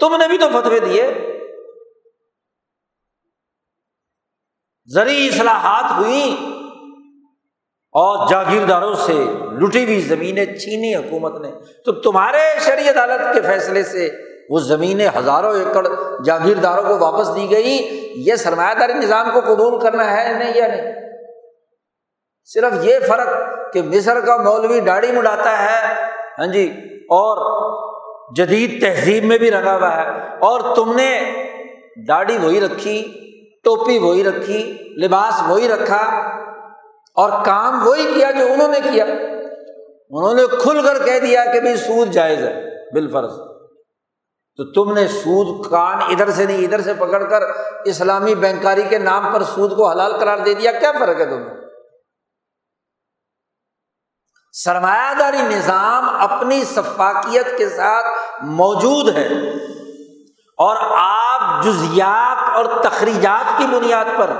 [0.00, 1.10] تم نے بھی تو فتوی دیے۔
[4.92, 6.36] زرعی اصلاحات ہوئی
[7.92, 9.24] اور جاگیرداروں سے
[9.60, 11.50] لٹی ہوئی زمینیں چھینی حکومت نے۔
[11.84, 14.10] تو تمہارے شرعی عدالت کے فیصلے سے
[14.50, 15.86] وہ زمینیں ہزاروں ایکڑ
[16.24, 20.66] جاگیرداروں کو واپس دی گئی یہ سرمایہ داری نظام کو قبول کرنا ہے نہیں؟ یا
[20.66, 20.92] نہیں؟
[22.44, 23.28] صرف یہ فرق
[23.72, 25.94] کہ مصر کا مولوی داڑھی مڈاتا ہے
[26.38, 27.58] ہاں جی اور
[28.36, 30.08] جدید تہذیب میں بھی رنگا ہوا ہے۔
[30.38, 31.32] اور تم نے
[32.08, 33.24] داڑھی وہی رکھی
[33.64, 34.60] ٹوپی وہی رکھی،
[35.02, 36.02] لباس وہی رکھا
[37.16, 41.60] اور کام وہی کیا جو انہوں نے کیا۔ انہوں نے کھل کر کہہ دیا کہ
[41.60, 42.54] بھائی سود جائز ہے
[42.90, 43.32] بال فرض
[44.58, 47.42] تو تم نے سود کان ادھر سے نہیں، ادھر سے پکڑ کر
[47.84, 51.56] اسلامی بینکاری کے نام پر سود کو حلال قرار دے دیا۔ کیا فرق ہے تمہیں
[54.52, 58.06] سرمایہ داری نظام اپنی سفاکیت کے ساتھ
[58.42, 59.26] موجود ہے
[60.58, 61.27] اور آپ
[61.62, 64.30] جزیات اور تخریجات کی بنیاد پر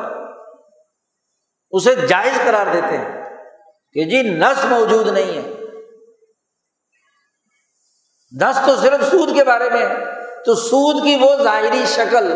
[1.70, 3.24] اسے جائز قرار دیتے ہیں
[3.92, 5.54] کہ جی نس موجود نہیں ہے۔
[8.40, 9.94] دس تو صرف سود کے بارے میں ہے۔
[10.46, 12.34] تو سود کی وہ ظاہری شکل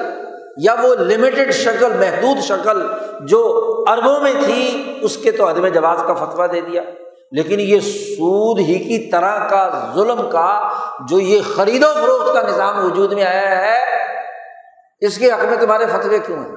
[0.57, 2.87] یا وہ لمیٹڈ شکل، محدود شکل
[3.21, 6.83] جو اربوں میں تھی، اس کے تو عدم جواز کا فتویٰ دے دیا۔
[7.33, 10.73] لیکن یہ سود ہی کی طرح کا ظلم کا،
[11.09, 14.03] جو یہ خرید و فروخت کا نظام وجود میں آیا ہے
[15.07, 16.53] اس کے حق میں تمہارے فتوے کیوں ہیں؟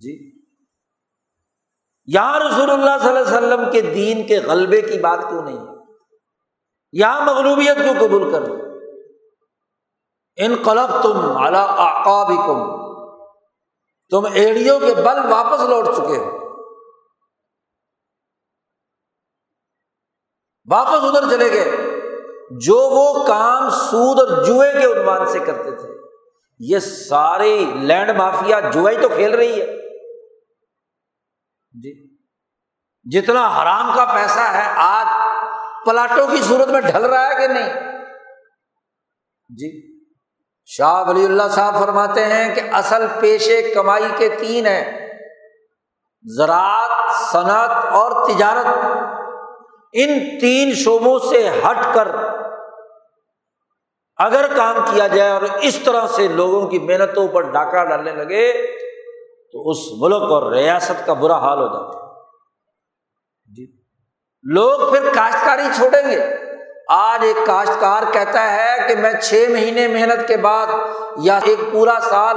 [0.00, 0.42] جی۔
[2.06, 5.58] یہاں رسول اللہ صلی اللہ علیہ وسلم کے دین کے غلبے کی بات کیوں نہیں؟
[6.92, 8.40] یہاں مغلوبیت کیوں قبول کر
[10.36, 12.86] ان قلب تم اعقاب کم
[14.10, 16.36] تم ایڑیوں کے بل واپس لوٹ چکے ہو۔
[20.70, 21.96] واپس ادھر چلے گئے۔
[22.50, 25.95] جو وہ کام سود اور جوئے کے عنوان سے کرتے تھے۔
[26.58, 29.66] یہ ساری لینڈ مافیا جوا ہی تو کھیل رہی ہے۔
[31.82, 32.16] جی۔
[33.04, 35.06] جتنا حرام کا پیسہ ہے آج
[35.86, 37.72] پلاٹوں کی صورت میں ڈھل رہا ہے کہ نہیں؟
[39.48, 40.00] جی۔
[40.64, 45.08] شاہ ولی اللہ صاحب فرماتے ہیں کہ اصل پیشے کمائی کے تین ہیں۔
[46.36, 48.66] زراعت صنعت اور تجارت۔
[49.92, 52.35] ان تین شعبوں سے ہٹ کر
[54.18, 58.52] اگر کام کیا جائے اور اس طرح سے لوگوں کی محنتوں پر ڈاکہ ڈالنے لگے،
[59.52, 62.14] تو اس ملک اور ریاست کا برا حال ہو جاتا۔
[63.56, 63.66] جی۔
[64.42, 66.34] لوگ پھر کاشتکاری چھوڑیں گے۔
[66.88, 70.66] آج ایک کاشتکار کہتا ہے کہ میں چھ مہینے محنت کے بعد
[71.16, 72.36] یا ایک پورا سال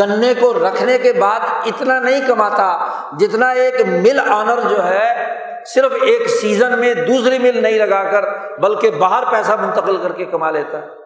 [0.00, 2.86] گنے کو رکھنے کے بعد اتنا نہیں کماتا
[3.20, 8.24] جتنا ایک مل آنر جو ہے، صرف ایک سیزن میں دوسری مل نہیں لگا کر،
[8.58, 11.03] بلکہ باہر پیسہ منتقل کر کے کما لیتا۔ ہے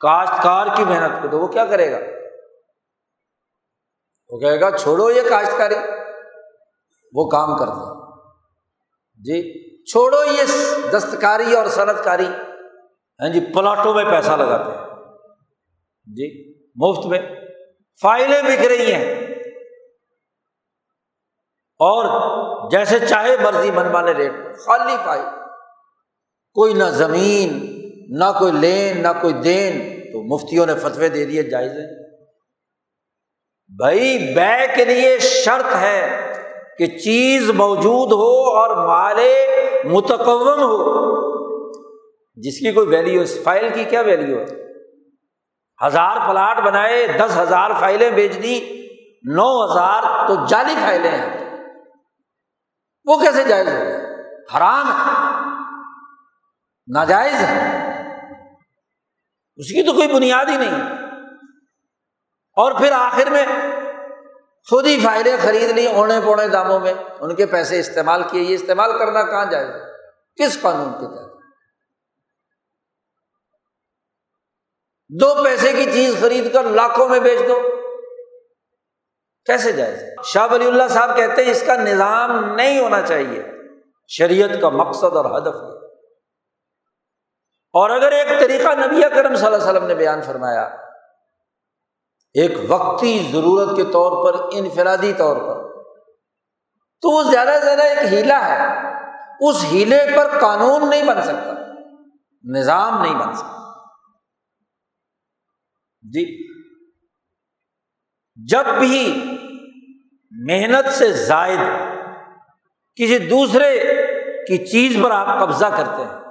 [0.00, 1.98] کاشتکار کی محنت کو تو وہ کیا کرے گا؟
[4.28, 5.74] وہ کہے گا، چھوڑو یہ کاشتکاری۔
[7.12, 8.08] وہ کام کرتا
[9.18, 10.42] جی چھوڑو یہ
[10.92, 12.26] دستکاری اور صنعت کاری
[13.20, 14.86] ہاں جی پلاٹوں میں پیسہ لگاتے ہیں۔
[16.06, 17.18] جی مفت میں۔
[18.02, 19.24] فائلیں بک رہی ہیں۔
[21.78, 22.04] اور
[22.70, 24.32] جیسے چاہے مرضی منوانے ریٹ
[24.66, 25.24] خالی فائل۔
[26.54, 27.77] کوئی نہ زمین
[28.08, 32.16] نہ کوئی لین، نہ کوئی دین، تو مفتیوں نے فتوے دے دیے، جائز ہے۔
[33.76, 36.32] بھائی، بے کے لیے شرط ہے
[36.78, 39.46] کہ چیز موجود ہو اور مالے
[39.84, 41.08] متقم ہو۔
[42.34, 44.46] جس کی کوئی ویلیو اس فائل کی کیا ویلیو ہے؟
[45.86, 48.86] ہزار پلاٹ بنائے، دس ہزار فائلیں بیچ دی
[49.34, 51.58] نو ہزار تو جعلی فائلیں ہیں۔
[53.04, 53.82] وہ کیسے جائز ہو؟
[54.56, 55.28] حرام ہے۔
[56.94, 57.87] ناجائز ہے۔
[59.58, 60.92] اس کی تو کوئی بنیاد ہی نہیں۔
[62.56, 63.46] اور پھر آخر میں
[64.70, 68.54] خود ہی فائلیں خرید لی اونے پونے داموں میں۔ ان کے پیسے استعمال کیے۔ یہ
[68.54, 69.66] استعمال کرنا کہاں جائے
[70.36, 71.28] کس قانون کے تحت؟
[75.08, 77.60] دو پیسے کی چیز خرید کر لاکھوں میں بیچ دو۔
[79.46, 83.42] کیسے جائے شاہ ولی اللہ صاحب کہتے ہیں اس کا نظام نہیں ہونا چاہیے۔
[84.08, 85.77] شریعت کا مقصد اور ہدف ہے۔
[87.72, 90.62] اور اگر ایک طریقہ نبی کرم صلی اللہ علیہ وسلم نے بیان فرمایا،
[92.34, 95.82] ایک وقتی ضرورت کے طور پر، انفرادی طور پر،
[97.00, 98.88] تو وہ زیادہ سے زیادہ ایک ہیلا ہے۔
[99.40, 101.54] اس ہیلے پر قانون نہیں بن سکتا،
[102.44, 103.58] نظام نہیں بن سکتا۔
[106.02, 106.48] جی
[108.36, 109.24] جب بھی
[110.30, 111.58] محنت سے زائد
[112.94, 113.78] کسی دوسرے
[114.48, 116.27] کی چیز پر آپ قبضہ کرتے ہیں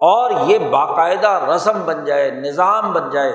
[0.00, 3.32] اور یہ باقاعدہ رسم بن جائے، نظام بن جائے،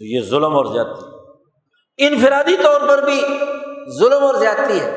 [0.00, 3.20] تو یہ ظلم اور زیادتی انفرادی طور پر بھی
[3.98, 4.90] ظلم اور زیادتی ہے،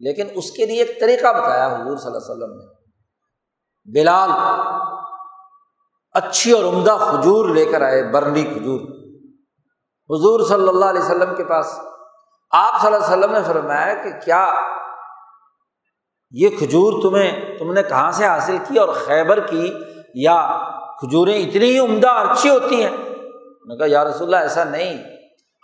[0.00, 2.64] لیکن اس کے لیے ایک طریقہ بتایا حضور صلی اللہ علیہ وسلم نے۔
[3.88, 4.30] بلال
[6.14, 8.80] اچھی اور عمدہ کھجور لے کر آئے، برنی کھجور۔
[10.10, 11.66] حضور صلی اللہ علیہ وسلم کے پاس
[12.52, 14.44] آپ صلی اللہ علیہ وسلم نے فرمایا کہ کیا
[16.30, 19.72] یہ کھجور تمہیں تم نے کہاں سے حاصل کی اور خیبر کی؟
[20.14, 20.60] یا
[20.98, 22.96] کھجوریں اتنی ہی عمدہ اچھی ہوتی ہیں؟
[23.68, 25.04] نے کہا، یا رسول اللہ، ایسا نہیں۔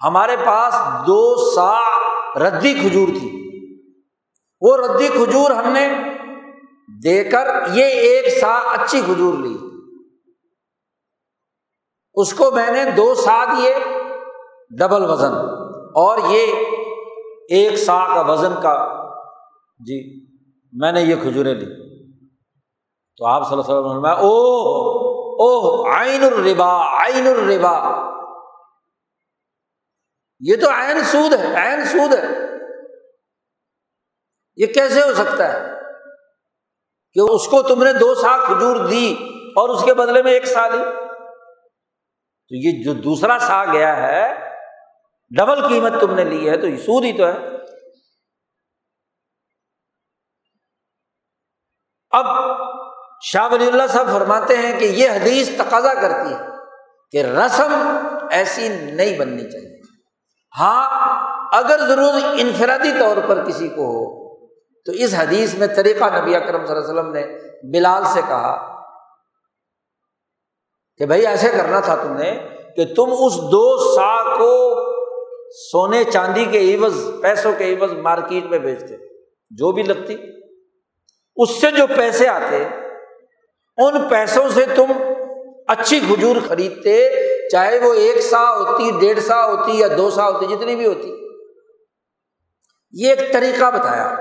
[0.05, 0.75] ہمارے پاس
[1.07, 1.81] دو سا
[2.39, 3.43] ردی کھجور تھی۔
[4.61, 5.89] وہ ردی کھجور ہم نے
[7.03, 9.57] دے کر یہ ایک سا اچھی کھجور لی۔
[12.15, 13.75] اس کو میں نے دو سا دیے
[14.79, 15.35] ڈبل وزن۔
[15.95, 16.47] اور یہ
[17.49, 19.07] ایک سا کا وزن کا
[19.87, 20.26] جی۔
[20.81, 21.67] میں نے یہ کھجوریں لی۔
[23.17, 24.67] تو آپ صلی اللہ علیہ وسلم او
[25.35, 28.07] او آئین الربا آئین الربا۔
[30.41, 32.25] یہ تو عین سود ہے، عین سود ہے۔
[34.57, 35.73] یہ کیسے ہو سکتا ہے
[37.13, 39.17] کہ اس کو تم نے دو سا کھجور دی
[39.49, 40.85] اور اس کے بدلے میں ایک سا لی
[42.49, 44.35] تو یہ جو دوسرا سا گیا ہے،
[45.37, 47.56] ڈبل قیمت تم نے لی ہے، تو یہ سود ہی تو ہے۔
[52.17, 52.27] اب
[53.23, 56.39] شاہ ولی اللہ صاحب فرماتے ہیں کہ یہ حدیث تقاضا کرتی ہے
[57.11, 57.75] کہ رسم
[58.31, 59.81] ایسی نہیں بننی چاہیے۔
[60.59, 60.83] ہاں
[61.53, 64.05] اگر ضرور انفرادی طور پر کسی کو ہو،
[64.87, 67.23] تو اس حدیث میں طریقہ نبی اکرم صلی اللہ علیہ وسلم نے
[67.73, 68.55] بلال سے کہا
[70.97, 72.31] کہ بھائی ایسے کرنا تھا تم نے
[72.77, 74.53] کہ تم اس دو سا کو
[75.53, 78.97] سونے چاندی کے عوض، پیسوں کے عوض مارکیٹ میں بیچتے،
[79.51, 80.36] جو بھی لگتی۔
[81.37, 82.69] اس سے جو پیسے آتے،
[83.77, 84.93] ان پیسوں سے تم
[85.69, 87.11] اچھی کھجور خریدتے،
[87.49, 91.27] چاہے وہ ایک سا ہوتی، ڈیڑھ سا ہوتی یا دو سا ہوتی، جتنی بھی ہوتی۔
[92.93, 94.15] یہ ایک طریقہ بتایا۔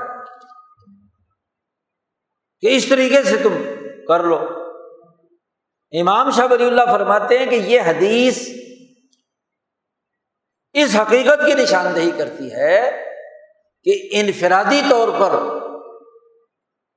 [2.61, 3.63] کہ اس طریقے سے تم
[4.07, 4.39] کر لو۔
[6.01, 8.49] امام شاہ ولی اللہ فرماتے ہیں کہ یہ حدیث
[10.73, 13.03] اس حقیقت کی نشاندہی کرتی ہے
[13.83, 15.64] کہ انفرادی طور پر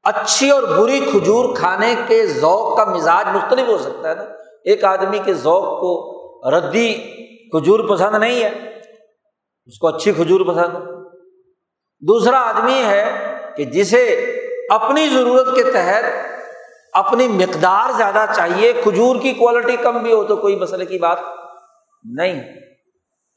[0.09, 4.22] اچھی اور بری کھجور کھانے کے ذوق کا مزاج مختلف ہو سکتا ہے نا۔
[4.64, 6.18] ایک آدمی کے ذوق کو
[6.50, 6.94] ردی
[7.50, 8.80] کھجور پسند نہیں ہے،
[9.66, 10.80] اس کو اچھی کھجور پسند ہے۔
[12.00, 14.06] دوسرا آدمی ہے کہ جسے
[14.70, 16.04] اپنی ضرورت کے تحت
[16.92, 21.18] اپنی مقدار زیادہ چاہیے، کھجور کی کوالٹی کم بھی ہو تو کوئی مسئلے کی بات
[22.04, 22.42] نہیں۔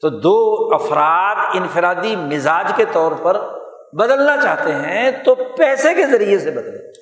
[0.00, 3.61] تو دو افراد انفرادی مزاج کے طور پر
[3.92, 6.92] بدلنا چاہتے ہیں، تو پیسے کے ذریعے سے بدلے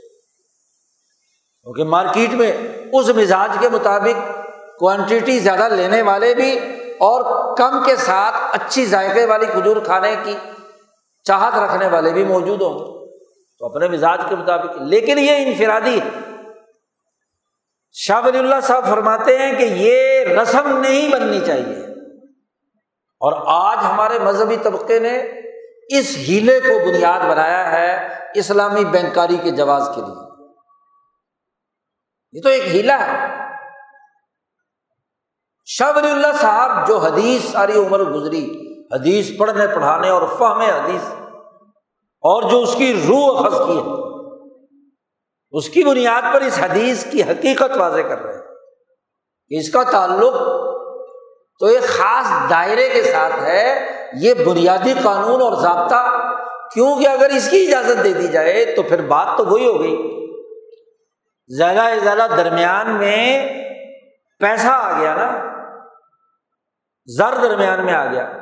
[1.63, 2.53] کیونکہ مارکیٹ میں
[2.93, 4.41] اس مزاج کے مطابق
[4.79, 6.59] کوانٹیٹی زیادہ لینے والے بھی
[6.99, 10.37] اور کم کے ساتھ اچھی ذائقے والی کھجور کھانے کی
[11.25, 12.79] چاہت رکھنے والے بھی موجود ہوں۔
[13.59, 16.21] تو اپنے مزاج کے مطابق۔ لیکن یہ انفرادی ہے۔
[17.93, 21.77] شاہ ولی اللہ صاحب فرماتے ہیں کہ یہ رسم نہیں بننی چاہیے۔
[23.21, 25.40] اور آج ہمارے مذہبی طبقے نے
[25.99, 30.47] اس ہیلے کو بنیاد بنایا ہے اسلامی بینکاری کے جواز کے لیے۔
[32.33, 33.29] یہ تو ایک ہیلا ہے۔
[35.67, 38.63] شاہ ولی اللہ صاحب جو حدیث ساری عمر گزری،
[38.95, 41.11] حدیث پڑھنے، پڑھانے اور فہم حدیث،
[42.23, 43.91] اور جو اس کی روح اخذ کی ہے،
[45.51, 48.41] اس کی بنیاد پر اس حدیث کی حقیقت واضح کر رہے ہیں۔
[49.49, 50.35] اس کا تعلق
[51.59, 56.33] تو ایک خاص دائرے کے ساتھ ہے یہ بنیادی قانون اور ضابطہ،
[56.75, 60.21] کیونکہ اگر اس کی اجازت دے دی جائے تو پھر بات تو وہی ہو گئی۔
[61.57, 63.49] زیادہ سے زیادہ درمیان میں
[64.39, 65.39] پیسہ آ گیا نا۔
[67.07, 68.33] زر درمیان میں آ گیا۔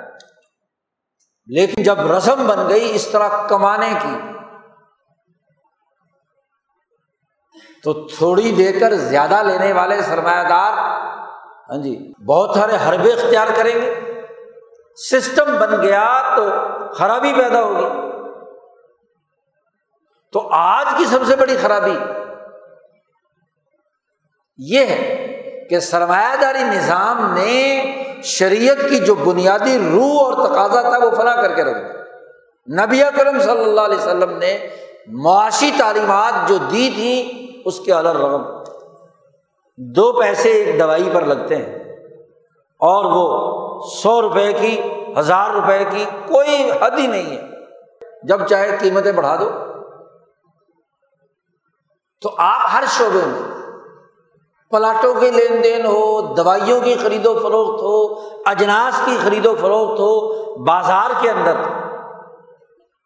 [1.47, 4.19] لیکن جب رسم بن گئی اس طرح کمانے کی،
[7.85, 10.73] تو تھوڑی دے کر زیادہ لینے والے سرمایہ دار
[11.71, 14.08] ہاں جی بہت سارے حربے اختیار کریں گے۔
[14.99, 16.43] سسٹم بن گیا تو
[16.95, 18.09] خرابی پیدا ہوگی۔
[20.33, 21.99] تو آج کی سب سے بڑی خرابی
[24.59, 25.25] یہ ہے
[25.71, 27.85] کہ سرمایہ داری نظام نے
[28.23, 33.03] شریعت کی جو بنیادی روح اور تقاضا تھا وہ فنا کر کے رکھ دیا۔ نبی
[33.17, 34.69] کرم صلی اللہ علیہ وسلم نے
[35.07, 38.43] معاشی تعلیمات جو دی تھی اس کے رغم۔
[39.77, 41.79] دو پیسے ایک دوائی پر لگتے ہیں
[42.79, 44.81] اور وہ سو روپئے کی،
[45.19, 47.43] ہزار روپئے کی کوئی حد ہی نہیں ہے۔
[48.23, 49.51] جب چاہے قیمتیں بڑھا دو۔
[52.21, 53.59] تو آپ ہر شعبے میں
[54.71, 59.55] پلاٹوں کی لین دین ہو، دوائیوں کی خرید و فروخت ہو، اجناس کی خرید و
[59.55, 60.35] فروخت ہو،
[60.65, 61.57] بازار کے اندر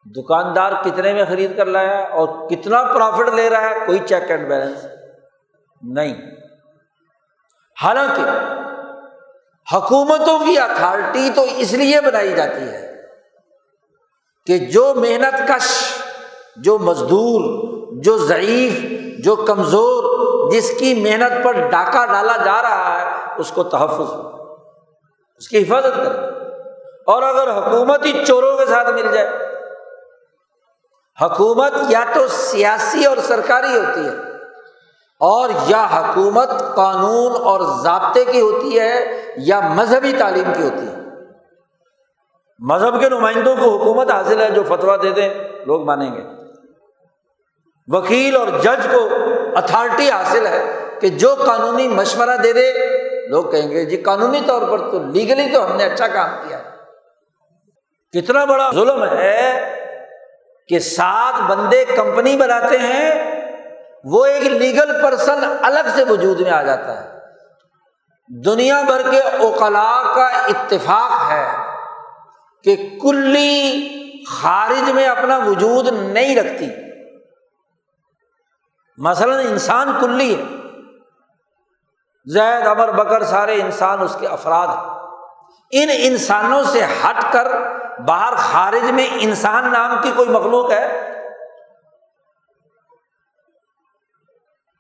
[0.05, 4.49] دکاندار کتنے میں خرید کر لایا اور کتنا پروفٹ لے رہا ہے، کوئی چیک اینڈ
[4.49, 4.87] بیلنس
[5.83, 6.15] نہیں۔
[7.83, 8.23] حالانکہ
[9.67, 12.97] حکومتوں کی اتھارٹی تو اس لیے بنائی جاتی ہے
[14.47, 15.69] کہ جو محنت کش،
[16.57, 17.43] جو مزدور،
[18.03, 18.73] جو ضعیف،
[19.25, 24.13] جو کمزور، جس کی محنت پر ڈاکہ ڈالا جا رہا ہے، اس کو تحفظ
[25.37, 26.27] اس کی حفاظت کرے
[27.07, 29.29] اور اگر حکومت ہی چوروں کے ساتھ مل جائے،
[31.23, 34.32] حکومت یا تو سیاسی اور سرکاری ہوتی ہے
[35.23, 40.95] اور یا حکومت قانون اور ضابطے کی ہوتی ہے یا مذہبی تعلیم کی ہوتی ہے۔
[42.59, 45.29] مذہب کے نمائندوں کو حکومت حاصل ہے جو فتویٰ دے دیں،
[45.67, 46.21] لوگ مانیں گے۔
[47.89, 49.09] وکیل اور جج کو
[49.57, 52.73] اتھارٹی حاصل ہے کہ جو قانونی مشورہ دے دے،
[53.29, 56.59] لوگ کہیں گے جی قانونی طور پر تو لیگلی تو ہم نے اچھا کام کیا
[56.59, 56.73] ہے۔
[58.13, 59.75] کتنا بڑا ظلم ہے
[60.69, 63.32] کہ سات بندے کمپنی بناتے ہیں
[64.05, 67.19] وہ ایک لیگل پرسن الگ سے وجود میں آ جاتا ہے۔
[68.45, 71.53] دنیا بھر کے اوقلا کا اتفاق ہے
[72.65, 73.89] کہ کلی
[74.29, 76.67] خارج میں اپنا وجود نہیں رکھتی۔
[78.99, 80.43] مثلاً انسان کلی ہے۔
[82.27, 85.03] زید امر بکر، سارے انسان اس کے افراد ہیں۔
[85.71, 87.53] ان انسانوں سے ہٹ کر
[87.99, 91.12] باہر خارج میں انسان نام کی کوئی مخلوق ہے؟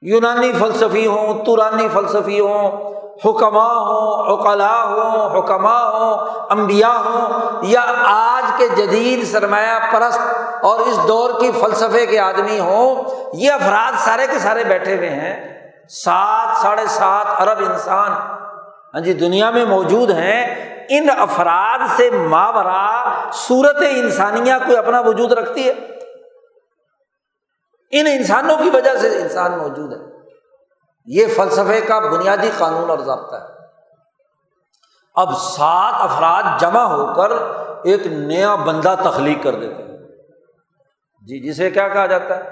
[0.02, 2.92] یونانی فلسفی ہوں، تورانی فلسفی ہوں
[3.24, 10.20] حکمہ ہوں اقلا ہوں حکمہ ہوں امبیا ہوں، یا آج کے جدید سرمایہ پرست
[10.62, 15.10] اور اس دور کی فلسفے کے آدمی ہوں، یہ افراد سارے کے سارے بیٹھے ہوئے
[15.10, 18.10] ہیں۔ سات، ساڑھے سات ارب انسان
[18.94, 23.02] ہاں جی دنیا میں موجود ہیں۔ ان افراد سے ماورا
[23.32, 25.72] صورت انسانیہ کوئی اپنا وجود رکھتی ہے؟
[27.92, 30.06] ان انسانوں کی وجہ سے انسان موجود ہے۔
[31.06, 33.52] یہ فلسفے کا بنیادی قانون اور ضابطہ ہے۔
[35.14, 37.30] اب سات افراد جمع ہو کر
[37.84, 39.98] ایک نیا بندہ تخلیق کر دیتے ہیں۔
[41.22, 42.42] جی جسے کیا کہا جاتا ہے؟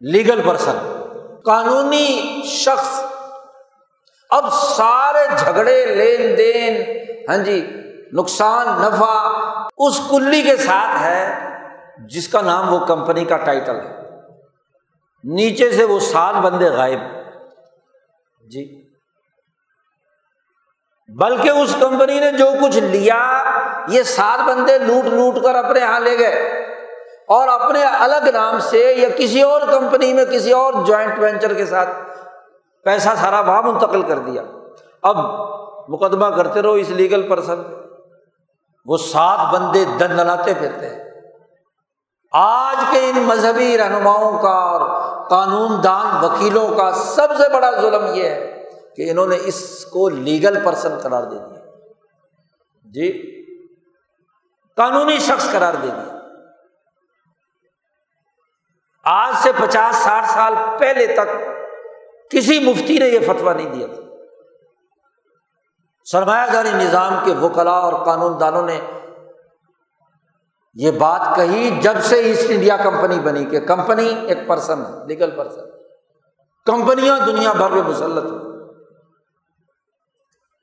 [0.00, 1.02] Legal person.
[1.44, 3.02] قانونی شخص۔
[4.30, 6.82] اب سارے جھگڑے، لین دین
[7.28, 7.70] ہاں جی
[8.12, 9.28] نقصان، نفع
[9.78, 11.38] اس کلی کے ساتھ ہے
[11.98, 13.99] جس کا نام وہ کمپنی کا ٹائٹل ہے۔
[15.24, 17.00] نیچے سے وہ سات بندے غائب۔
[18.50, 18.88] جی۔
[21.20, 23.44] بلکہ اس کمپنی نے جو کچھ لیا،
[23.88, 26.60] یہ سات بندے لوٹ لوٹ کر اپنے یہاں لے گئے۔
[27.28, 31.66] اور اپنے الگ نام سے یا کسی اور کمپنی میں کسی اور جوائنٹ وینچر کے
[31.66, 31.90] ساتھ
[32.84, 34.42] پیسہ سارا وہاں منتقل کر دیا۔
[35.02, 35.16] اب
[35.88, 37.62] مقدمہ کرتے رہو اس لیگل پرسن۔
[38.86, 41.10] وہ سات بندے دن پھرتے ہیں۔
[42.32, 44.99] آج کے ان مذہبی رہنماؤں کا اور
[45.30, 48.64] قانون دان وکیلوں کا سب سے بڑا ظلم یہ ہے
[48.96, 51.64] کہ انہوں نے اس کو لیگل پرسن قرار دے دیا۔
[52.94, 53.12] جی؟
[54.76, 56.16] قانونی شخص قرار دے دیا۔
[59.04, 61.50] آج سے پچاس ساٹھ سال پہلے تک
[62.30, 64.02] کسی مفتی نے یہ فتویٰ نہیں دیا۔ تھا
[66.04, 68.80] سرمایہ داری نظام کے وکلا اور قانون دانوں نے
[70.74, 75.30] یہ بات کہی جب سے ایسٹ انڈیا کمپنی بنی کہ کمپنی ایک پرسن ہے، لیگل
[75.30, 75.60] پرسن
[76.66, 78.50] کمپنیاں دنیا بھر میں مسلط ہیں۔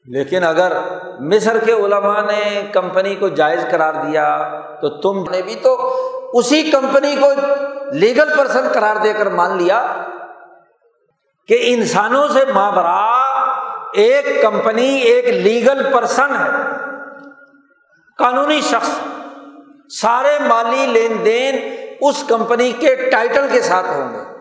[0.05, 0.73] لیکن اگر
[1.19, 4.49] مصر کے علماء نے کمپنی کو جائز قرار دیا
[4.81, 5.91] تو تم نے بھی تو
[6.33, 7.27] اسی کمپنی کو
[7.91, 9.95] لیگل پرسن قرار دے کر مان لیا
[11.47, 13.21] کہ انسانوں سے مابرا
[13.93, 16.49] ایک کمپنی ایک لیگل پرسن ہے،
[18.17, 18.99] قانونی شخص۔
[19.89, 24.37] سارے مالی لین دین اس کمپنی کے ٹائٹل کے ساتھ ہوں گے۔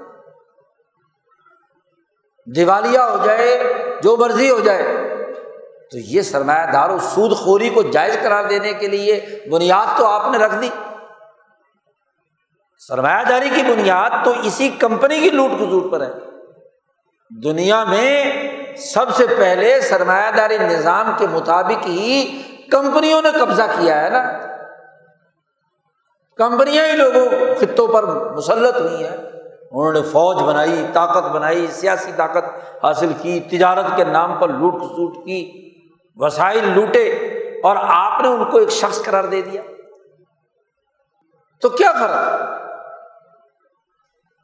[2.57, 4.83] دیوالیہ ہو جائے، جو مرضی ہو جائے،
[5.91, 10.07] تو یہ سرمایہ دار و سود خوری کو جائز قرار دینے کے لیے بنیاد تو
[10.07, 10.69] آپ نے رکھ دی۔
[12.79, 16.13] سرمایہ داری کی بنیاد تو اسی کمپنی کی لوٹ کھسوٹ پر ہے۔
[17.43, 18.33] دنیا میں
[18.77, 22.43] سب سے پہلے سرمایہ داری نظام کے مطابق ہی
[22.73, 24.56] کمپنیوں نے قبضہ کیا ہے نا۔
[26.37, 27.29] کمپنیاں ہی لوگوں،
[27.61, 29.17] خطوں پر مسلط ہوئی ہیں۔
[29.71, 32.45] انہوں نے فوج بنائی، طاقت بنائی، سیاسی طاقت
[32.85, 35.71] حاصل کی، تجارت کے نام پر لوٹ کسوٹ کی،
[36.17, 37.09] وسائل لوٹے
[37.63, 39.63] اور آپ نے ان کو ایک شخص قرار دے دیا۔
[41.61, 42.41] تو کیا فرق؟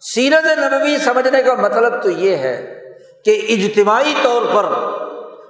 [0.01, 2.82] سیرت نبوی سمجھنے کا مطلب تو یہ ہے
[3.24, 4.66] کہ اجتماعی طور پر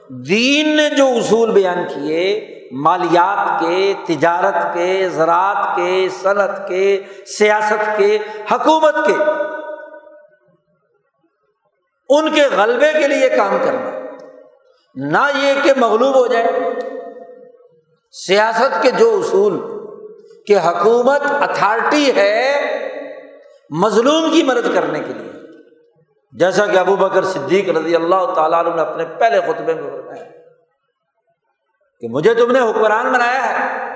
[0.09, 2.41] دین نے جو اصول بیان کیے
[2.73, 7.03] مالیات کے، تجارت کے، زراعت کے، صنعت کے،
[7.39, 8.19] سیاست کے،
[8.53, 9.13] حکومت کے۔
[12.09, 13.91] ان کے غلبے کے لیے کام کرنا۔
[14.95, 16.47] نہ یہ کہ مغلوب ہو جائے۔
[18.11, 19.61] سیاست کے جو اصول
[20.47, 22.63] کہ حکومت اتھارٹی ہے،
[23.71, 25.33] مظلوم کی مدد کرنے کے لیے۔
[26.33, 30.42] جیسا کہ ابو بکر صدیق رضی اللہ تعالیٰ نے اپنے پہلے خطبے میں بتایا
[32.03, 33.95] کہ مجھے تم نے حکمران بنایا ہے۔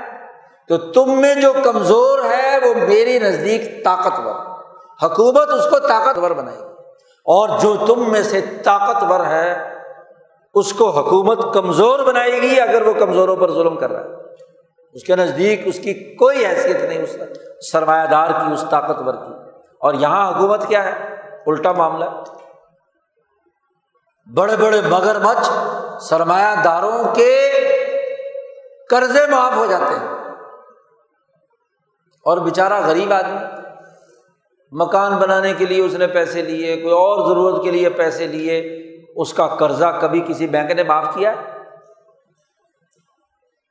[0.68, 4.34] تو تم میں جو کمزور ہے وہ میری نزدیک طاقتور،
[5.02, 6.64] حکومت اس کو طاقتور بنائے گی۔
[7.24, 9.74] اور جو تم میں سے طاقتور ہے،
[10.54, 14.06] اس کو حکومت کمزور بنائے گی اگر وہ کمزوروں پر ظلم کر رہا ہے۔
[14.92, 17.16] اس کے نزدیک اس کی کوئی حیثیت نہیں، اس
[17.72, 19.32] سرمایہ دار کی، اس طاقتور کی۔
[19.80, 20.92] اور یہاں حکومت کیا ہے؟
[21.46, 22.04] الٹا معاملہ۔
[24.34, 25.50] بڑے بڑے مگر مچھ
[26.00, 27.52] سرمایہ داروں کے
[28.90, 30.08] قرضے معاف ہو جاتے ہیں۔
[32.24, 33.38] اور بیچارہ غریب آدمی
[34.72, 38.58] مکان بنانے کے لیے اس نے پیسے لیے، کوئی اور ضرورت کے لیے پیسے لیے،
[39.16, 41.34] اس کا قرضہ کبھی کسی بینک نے معاف کیا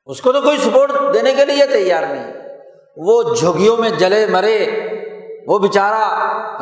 [0.06, 2.32] اس کو تو کوئی سپورٹ دینے کے لیے تیار نہیں۔
[2.96, 4.88] وہ جھگیوں میں جلے مرے،
[5.46, 6.04] وہ بیچارہ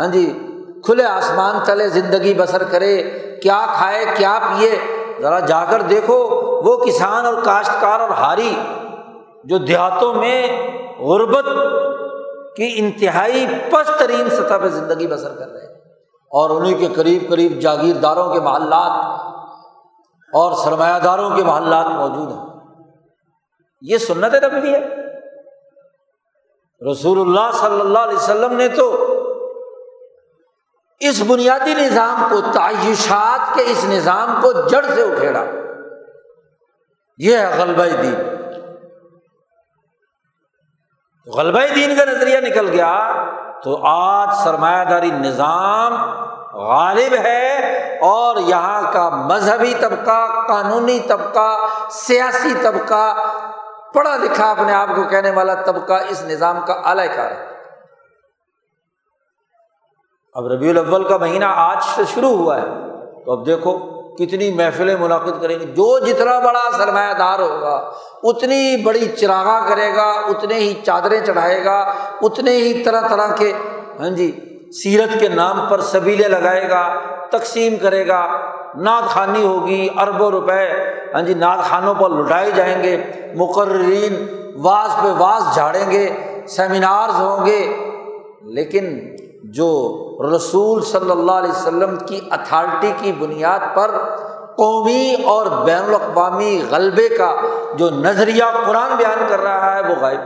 [0.00, 0.38] ہاں جی
[0.84, 3.02] کھلے آسمان تلے زندگی بسر کرے،
[3.42, 4.78] کیا کھائے، کیا پیے،
[5.22, 8.58] ذرا جا کر دیکھو۔ وہ کسان اور کاشتکار اور ہاری
[9.44, 10.68] جو دیہاتوں میں
[10.98, 11.44] غربت
[12.56, 15.74] کی انتہائی پست ترین سطح پہ زندگی بسر کر رہے ہیں
[16.30, 19.20] اور انہیں کے قریب قریب جاگیرداروں کے محلات
[20.32, 22.44] اور سرمایہ داروں کے محلات موجود ہیں۔
[23.82, 24.80] یہ سنت نبی ہے۔
[26.90, 29.06] رسول اللہ صلی اللہ علیہ وسلم نے تو
[31.00, 35.44] اس بنیادی نظام کو تعیشات کے اس نظام کو جڑ سے اکھیڑا۔
[37.18, 38.14] یہ ہے غلبہ دین۔
[41.26, 43.12] غلبہ دین کا نظریہ نکل گیا
[43.62, 45.94] تو آج سرمایہ داری نظام
[46.56, 47.58] غالب ہے
[48.00, 53.14] اور یہاں کا مذہبی طبقہ، قانونی طبقہ، سیاسی طبقہ،
[53.94, 57.46] پڑھا لکھا اپنے آپ کو کہنے والا طبقہ اس نظام کا اعلی کار ہے۔
[60.34, 62.66] اب ربیع الاول کا مہینہ آج سے شروع ہوا ہے۔
[63.24, 67.74] تو اب دیکھو کتنی محفلیں منعقد کریں گے؟ جو جتنا بڑا سرمایہ دار ہوگا،
[68.22, 71.78] اتنی بڑی چراغاں کرے گا، اتنے ہی چادریں چڑھائے گا،
[72.22, 73.52] اتنے ہی طرح طرح کے
[74.00, 74.30] ہاں جی
[74.82, 76.82] سیرت کے نام پر سبیلے لگائے گا،
[77.30, 78.26] تقسیم کرے گا،
[78.76, 80.66] نعت خوانی ہوگی، اربوں روپے
[81.14, 82.96] ہاں جی نعت خانوں پر لٹائے جائیں گے،
[83.34, 84.24] مقررین
[84.56, 86.08] واس پہ واس جھاڑیں گے،
[86.48, 87.60] سیمینارز ہوں گے،
[88.54, 88.98] لیکن
[89.44, 89.70] جو
[90.20, 93.90] رسول صلی اللہ علیہ وسلم کی اتھارٹی کی بنیاد پر
[94.56, 97.36] قومی اور بین الاقوامی غلبے کا
[97.74, 100.20] جو نظریہ قرآن بیان کر رہا ہے، وہ غائب۔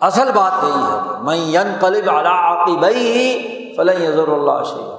[0.00, 4.92] اصل بات یہی ہے میں ین قلب علاقی فلح یضر اللہ شیخ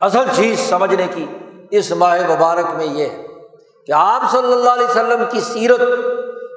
[0.00, 1.26] اصل چیز سمجھنے کی
[1.70, 3.26] اس ماہ مبارک میں یہ ہے
[3.86, 5.80] کہ آپ صلی اللہ علیہ وسلم کی سیرت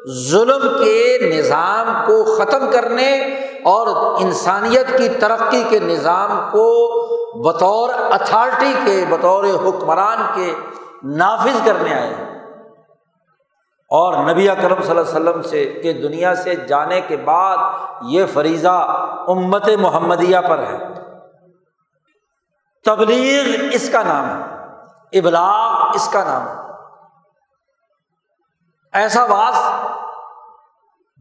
[0.08, 3.18] ظلم کے نظام کو ختم کرنے
[3.66, 3.88] اور
[4.22, 6.90] انسانیت کی ترقی کے نظام کو
[7.44, 10.56] بطور اتھارٹی کے، بطور حکمران کے
[11.04, 12.14] نافذ کرنے آئے
[13.90, 17.58] اور نبی اکرم صلی اللہ علیہ وسلم سے کہ دنیا سے جانے کے بعد
[18.02, 20.78] یہ فریضہ امت محمدیہ پر ہے۔
[22.86, 26.69] تبلیغ اس کا نام ہے، ابلاغ اس کا نام ہے۔
[28.94, 29.57] ایسا واس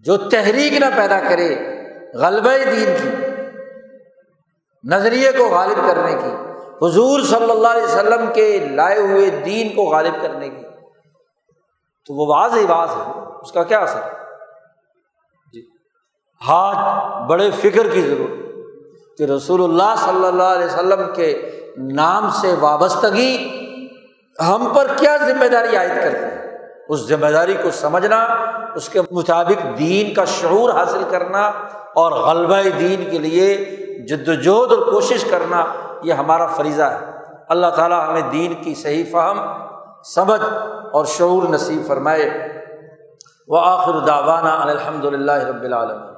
[0.07, 1.49] جو تحریک نہ پیدا کرے،
[2.15, 3.11] غلبہ دین کی،
[4.85, 6.31] نظریے کو غالب کرنے کی،
[6.83, 10.63] حضور صلی اللہ علیہ وسلم کے لائے ہوئے دین کو غالب کرنے کی۔
[12.09, 14.01] تو وہ واضح باز ہے، اس کا کیا اثر؟
[15.55, 15.61] جی
[16.41, 18.37] ہاتھ بڑے فکر کی ضرورت،
[19.19, 21.31] کہ رسول اللہ صلی اللہ علیہ وسلم کے
[21.95, 23.33] نام سے وابستگی
[24.39, 26.48] ہم پر کیا ذمہ داری عائد کرتے ہیں؟
[26.89, 28.29] اس ذمہ داری کو سمجھنا،
[28.75, 31.41] اس کے مطابق دین کا شعور حاصل کرنا
[31.95, 33.55] اور غلبہ دین کے لیے
[34.07, 35.65] جد وجہد اور کوشش کرنا،
[36.03, 37.05] یہ ہمارا فریضہ ہے۔
[37.49, 39.41] اللہ تعالیٰ ہمیں دین کی صحیح فہم،
[40.03, 40.41] سمجھ
[40.93, 42.31] اور شعور نصیب فرمائے۔
[43.49, 46.18] وہ آخر داوانہ الحمد للہ رب العالمین۔